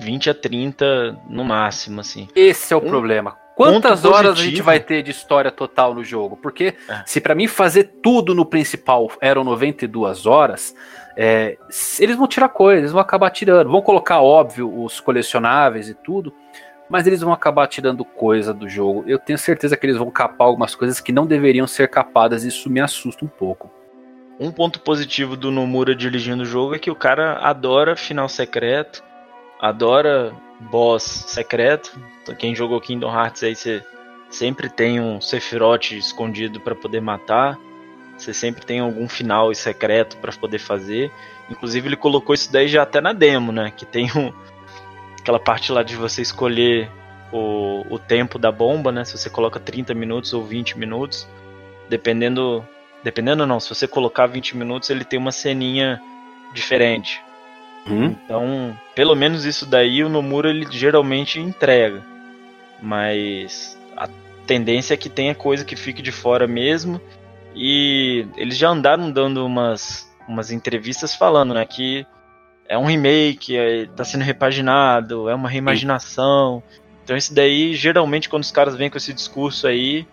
[0.00, 2.28] 20 a 30 no máximo, assim.
[2.34, 3.36] Esse é o um problema.
[3.54, 4.40] Quantas horas positivo.
[4.40, 6.36] a gente vai ter de história total no jogo?
[6.36, 7.02] Porque é.
[7.04, 10.76] se para mim fazer tudo no principal eram 92 horas,
[11.16, 11.58] é,
[11.98, 13.68] eles vão tirar coisas, eles vão acabar tirando.
[13.68, 16.32] Vão colocar, óbvio, os colecionáveis e tudo
[16.88, 19.04] mas eles vão acabar tirando coisa do jogo.
[19.06, 22.48] Eu tenho certeza que eles vão capar algumas coisas que não deveriam ser capadas, e
[22.48, 23.70] isso me assusta um pouco.
[24.40, 29.02] Um ponto positivo do Nomura dirigindo o jogo é que o cara adora final secreto,
[29.60, 30.32] adora
[30.70, 31.98] boss secreto.
[32.38, 33.82] Quem jogou Kingdom Hearts aí, você
[34.30, 37.58] sempre tem um Sephiroth escondido para poder matar.
[38.16, 41.10] Você sempre tem algum final secreto para poder fazer.
[41.50, 43.72] Inclusive ele colocou isso daí já até na demo, né?
[43.74, 44.32] Que tem um,
[45.28, 46.90] aquela parte lá de você escolher
[47.30, 49.04] o, o tempo da bomba, né?
[49.04, 51.28] Se você coloca 30 minutos ou 20 minutos,
[51.88, 52.66] dependendo.
[53.04, 56.00] Dependendo não, se você colocar 20 minutos, ele tem uma ceninha
[56.54, 57.22] diferente.
[57.86, 58.06] Hum?
[58.06, 62.02] Então, pelo menos isso daí o Nomura ele geralmente entrega.
[62.82, 64.08] Mas a
[64.46, 67.00] tendência é que tenha coisa que fique de fora mesmo.
[67.54, 72.06] E eles já andaram dando umas, umas entrevistas falando, né, que
[72.68, 76.62] é um remake, é, tá sendo repaginado, é uma reimaginação.
[77.02, 80.06] Então isso daí, geralmente, quando os caras vêm com esse discurso aí,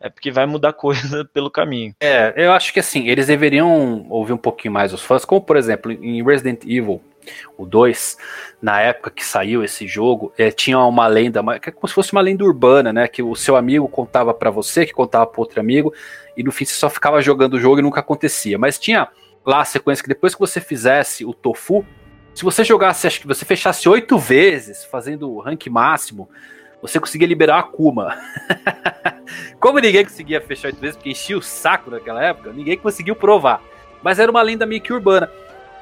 [0.00, 1.94] é porque vai mudar coisa pelo caminho.
[2.00, 5.56] É, eu acho que assim, eles deveriam ouvir um pouquinho mais os fãs, como por
[5.56, 7.00] exemplo, em Resident Evil,
[7.56, 8.16] o 2,
[8.60, 12.12] na época que saiu esse jogo, é, tinha uma lenda, que é como se fosse
[12.12, 13.06] uma lenda urbana, né?
[13.06, 15.92] Que o seu amigo contava para você, que contava para outro amigo,
[16.36, 18.58] e no fim você só ficava jogando o jogo e nunca acontecia.
[18.58, 19.06] Mas tinha
[19.44, 21.84] lá a sequência que depois que você fizesse o tofu,
[22.40, 26.26] se você jogasse, acho que você fechasse oito vezes, fazendo o rank máximo,
[26.80, 28.16] você conseguia liberar a Akuma.
[29.60, 33.62] Como ninguém conseguia fechar oito vezes, porque enchia o saco naquela época, ninguém conseguiu provar.
[34.02, 35.30] Mas era uma lenda meio que urbana.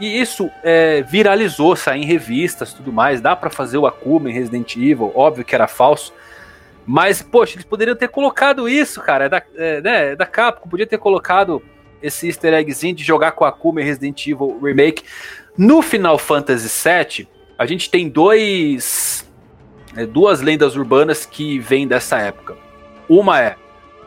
[0.01, 3.21] E isso é, viralizou, saiu em revistas tudo mais.
[3.21, 6.13] Dá para fazer o Akuma em Resident Evil, óbvio que era falso.
[6.85, 9.27] Mas, poxa, eles poderiam ter colocado isso, cara.
[9.27, 11.63] É da, é, né, é da Capcom, podia ter colocado
[12.03, 15.05] esse easter eggzinho de jogar com a Akuma e Resident Evil Remake.
[15.59, 17.29] No Final Fantasy VII,
[17.59, 19.29] a gente tem dois,
[19.97, 22.57] é, duas lendas urbanas que vêm dessa época.
[23.09, 23.57] Uma é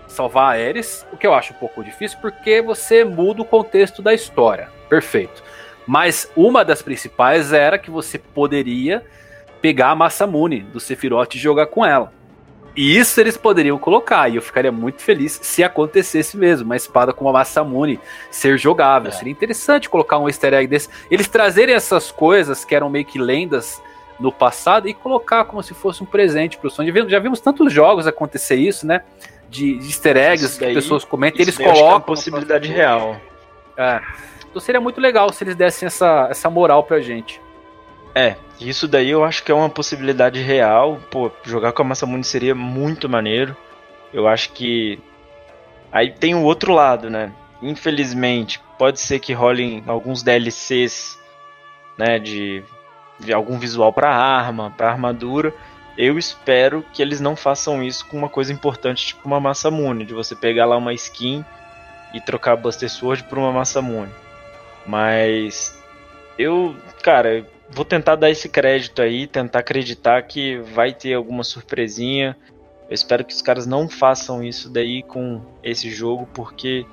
[0.07, 4.01] salvar a Ares, o que eu acho um pouco difícil, porque você muda o contexto
[4.01, 4.69] da história.
[4.87, 5.43] Perfeito.
[5.85, 9.03] Mas uma das principais era que você poderia
[9.61, 12.13] pegar a Massamune do Sephiroth e jogar com ela.
[12.75, 17.11] E isso eles poderiam colocar, e eu ficaria muito feliz se acontecesse mesmo, uma espada
[17.11, 17.99] com uma Massamune
[18.29, 19.09] ser jogável.
[19.09, 19.11] É.
[19.11, 20.87] Seria interessante colocar um easter egg desse.
[21.09, 23.81] Eles trazerem essas coisas que eram meio que lendas
[24.19, 26.83] no passado e colocar como se fosse um presente para o som.
[27.09, 29.01] Já vimos tantos jogos acontecer isso, né?
[29.49, 31.87] De, de easter eggs daí, que pessoas comentam e eles é colocam.
[31.87, 33.19] É uma possibilidade real.
[33.75, 33.99] É.
[34.49, 37.41] Então seria muito legal se eles dessem essa, essa moral pra gente.
[38.13, 40.99] É, isso daí eu acho que é uma possibilidade real.
[41.09, 43.55] Pô, jogar com a Massamune seria muito maneiro.
[44.13, 44.99] Eu acho que.
[45.91, 47.33] Aí tem o outro lado, né?
[47.61, 51.17] Infelizmente, pode ser que rolem alguns DLCs,
[51.97, 52.19] né?
[52.19, 52.63] De,
[53.19, 55.53] de algum visual pra arma, pra armadura.
[55.97, 60.13] Eu espero que eles não façam isso com uma coisa importante, tipo uma Massamune, de
[60.13, 61.45] você pegar lá uma skin
[62.13, 64.11] e trocar Buster Sword por uma Massamune.
[64.85, 65.77] Mas
[66.37, 72.37] eu, cara, vou tentar dar esse crédito aí, tentar acreditar que vai ter alguma surpresinha.
[72.89, 76.85] Eu espero que os caras não façam isso daí com esse jogo, porque,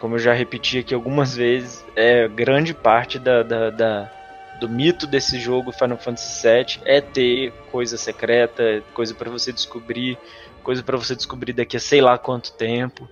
[0.00, 4.12] como eu já repeti aqui algumas vezes, é grande parte da, da, da
[4.60, 10.18] do mito desse jogo Final Fantasy VII é ter coisa secreta, coisa para você descobrir,
[10.62, 13.08] coisa para você descobrir daqui a sei lá quanto tempo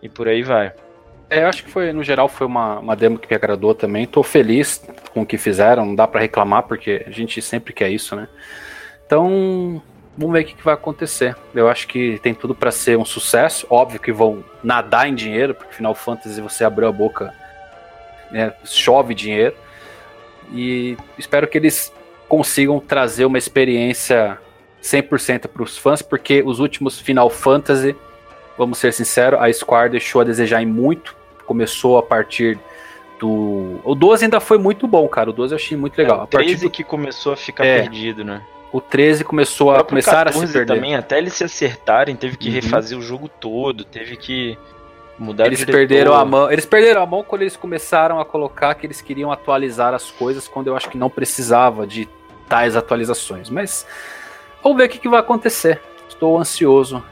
[0.00, 0.72] e por aí vai.
[1.32, 4.06] É, eu acho que foi, no geral, foi uma, uma demo que me agradou também.
[4.06, 7.88] Tô feliz com o que fizeram, não dá para reclamar, porque a gente sempre quer
[7.88, 8.28] isso, né?
[9.06, 9.80] Então,
[10.14, 11.34] vamos ver o que, que vai acontecer.
[11.54, 13.66] Eu acho que tem tudo para ser um sucesso.
[13.70, 17.32] Óbvio que vão nadar em dinheiro, porque Final Fantasy você abriu a boca,
[18.30, 19.56] né, chove dinheiro.
[20.52, 21.90] E espero que eles
[22.28, 24.38] consigam trazer uma experiência
[24.82, 27.96] 100% para os fãs, porque os últimos Final Fantasy,
[28.58, 32.58] vamos ser sinceros, a Square deixou a desejar em muito começou a partir
[33.18, 33.80] do.
[33.84, 35.30] O 12 ainda foi muito bom, cara.
[35.30, 36.20] O 12 eu achei muito legal.
[36.20, 36.70] É, o 13 do...
[36.70, 38.42] que começou a ficar é, perdido, né?
[38.72, 40.66] O 13 começou a começar a se perder.
[40.66, 42.54] também, até eles se acertarem, teve que uhum.
[42.54, 44.56] refazer o jogo todo, teve que
[45.18, 46.50] mudar Eles perderam a mão.
[46.50, 50.48] Eles perderam a mão quando eles começaram a colocar que eles queriam atualizar as coisas
[50.48, 52.08] quando eu acho que não precisava de
[52.48, 53.50] tais atualizações.
[53.50, 53.86] Mas
[54.62, 55.80] vamos ver o que, que vai acontecer.
[56.08, 57.04] Estou ansioso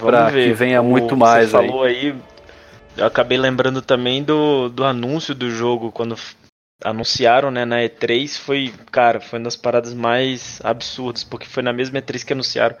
[0.00, 1.50] para que venha o, muito mais.
[1.50, 1.68] Você aí.
[1.68, 2.14] falou aí
[2.96, 6.16] eu acabei lembrando também do, do anúncio do jogo, quando
[6.82, 11.72] anunciaram né, na E3, foi, cara, foi uma das paradas mais absurdas, porque foi na
[11.72, 12.76] mesma E3 que anunciaram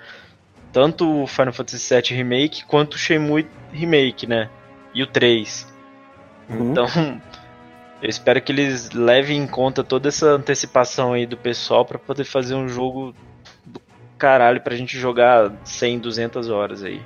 [0.72, 4.50] tanto o Final Fantasy VII Remake quanto o Shenmue Remake, né?
[4.94, 5.72] E o 3.
[6.48, 6.70] Uhum.
[6.70, 6.86] Então,
[8.02, 12.24] eu espero que eles levem em conta toda essa antecipação aí do pessoal para poder
[12.24, 13.14] fazer um jogo
[13.64, 13.80] do
[14.18, 17.02] caralho pra gente jogar 100, 200 horas aí.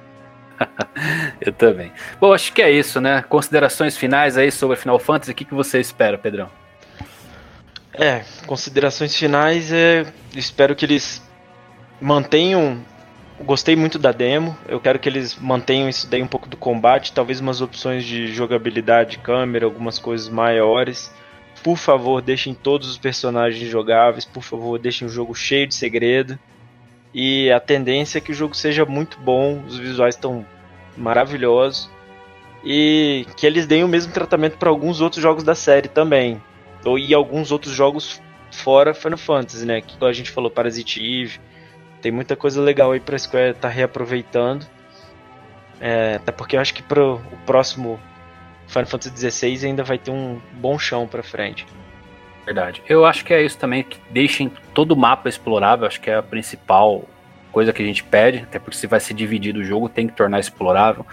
[1.41, 1.93] eu também.
[2.21, 3.23] Bom, acho que é isso, né?
[3.29, 5.33] Considerações finais aí sobre Final Fantasy.
[5.33, 6.51] O que, que você espera, Pedrão?
[7.93, 10.07] É, considerações finais é.
[10.35, 11.23] Espero que eles
[12.01, 12.85] mantenham.
[13.41, 14.57] Gostei muito da demo.
[14.69, 18.27] Eu quero que eles mantenham isso daí um pouco do combate, talvez umas opções de
[18.29, 21.13] jogabilidade, câmera, algumas coisas maiores.
[21.63, 24.25] Por favor, deixem todos os personagens jogáveis.
[24.25, 26.39] Por favor, deixem o jogo cheio de segredo.
[27.13, 30.47] E a tendência é que o jogo seja muito bom, os visuais estão
[30.97, 31.91] maravilhosos.
[32.65, 36.41] E que eles deem o mesmo tratamento para alguns outros jogos da série também.
[36.85, 39.81] Ou e alguns outros jogos fora Final Fantasy, né?
[39.81, 41.41] Que a gente falou Parasite Eve.
[42.01, 44.67] Tem muita coisa legal aí pra Square tá reaproveitando.
[45.81, 47.99] É, até porque eu acho que pro o próximo
[48.69, 51.67] Final Fantasy XVI ainda vai ter um bom chão pra frente.
[52.45, 52.83] Verdade.
[52.89, 56.17] Eu acho que é isso também, que deixem todo o mapa explorável, acho que é
[56.17, 57.05] a principal
[57.53, 60.15] coisa que a gente pede, até porque se vai ser dividido o jogo, tem que
[60.15, 61.05] tornar explorável.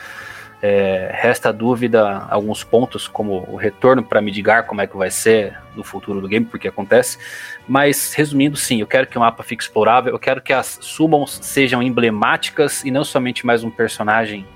[0.60, 5.56] É, resta dúvida alguns pontos, como o retorno para Midgar, como é que vai ser
[5.76, 7.20] no futuro do game, porque acontece.
[7.68, 11.40] Mas, resumindo, sim, eu quero que o mapa fique explorável, eu quero que as summons
[11.44, 14.48] sejam emblemáticas e não somente mais um personagem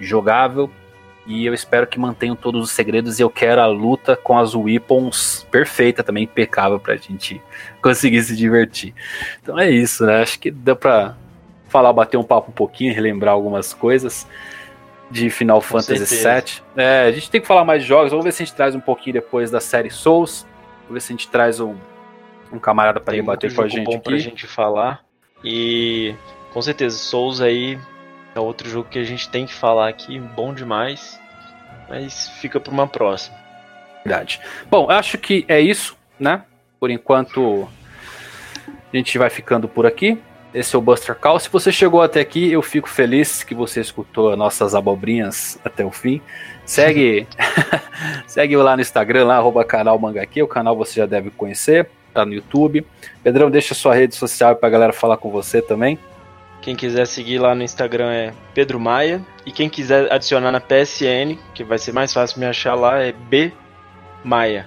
[0.00, 0.70] jogável,
[1.28, 3.18] e eu espero que mantenham todos os segredos.
[3.18, 7.40] E eu quero a luta com as weapons perfeita também, impecável, pra gente
[7.82, 8.94] conseguir se divertir.
[9.42, 10.22] Então é isso, né?
[10.22, 11.14] Acho que deu pra
[11.68, 14.26] falar, bater um papo um pouquinho, relembrar algumas coisas
[15.10, 16.62] de Final com Fantasy VII.
[16.74, 18.10] É, a gente tem que falar mais de jogos.
[18.10, 20.46] Vamos ver se a gente traz um pouquinho depois da série Souls.
[20.84, 21.74] Vamos ver se a gente traz um,
[22.50, 23.84] um camarada para debater com a gente.
[23.84, 24.02] Bom aqui.
[24.02, 25.04] pra gente falar.
[25.44, 26.14] E
[26.54, 27.78] com certeza, Souls aí
[28.38, 31.20] é outro jogo que a gente tem que falar aqui, bom demais.
[31.88, 33.36] mas fica para uma próxima.
[34.04, 34.40] Verdade.
[34.70, 36.42] Bom, acho que é isso, né?
[36.78, 37.68] Por enquanto,
[38.92, 40.18] a gente vai ficando por aqui.
[40.54, 41.38] Esse é o Buster Call.
[41.38, 45.90] Se você chegou até aqui, eu fico feliz que você escutou nossas abobrinhas até o
[45.90, 46.22] fim.
[46.64, 47.26] Segue,
[48.26, 50.42] segue lá no Instagram, lá, arroba canal Mangaque.
[50.42, 52.86] O canal você já deve conhecer, tá no YouTube.
[53.22, 55.98] Pedrão, deixa sua rede social pra galera falar com você também.
[56.60, 59.24] Quem quiser seguir lá no Instagram é Pedro Maia.
[59.46, 63.12] E quem quiser adicionar na PSN, que vai ser mais fácil me achar lá, é
[63.12, 63.52] B
[64.24, 64.66] Maia.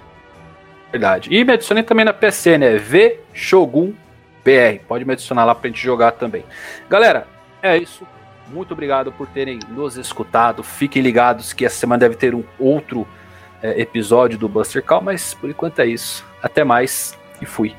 [0.90, 1.28] Verdade.
[1.32, 3.92] E me adicione também na PSN, é V Shogun
[4.44, 4.84] BR.
[4.86, 6.44] Pode me adicionar lá pra gente jogar também.
[6.88, 7.26] Galera,
[7.62, 8.06] é isso.
[8.48, 10.62] Muito obrigado por terem nos escutado.
[10.62, 13.06] Fiquem ligados que essa semana deve ter um outro
[13.62, 16.26] é, episódio do Buster Call, mas por enquanto é isso.
[16.42, 17.74] Até mais e fui.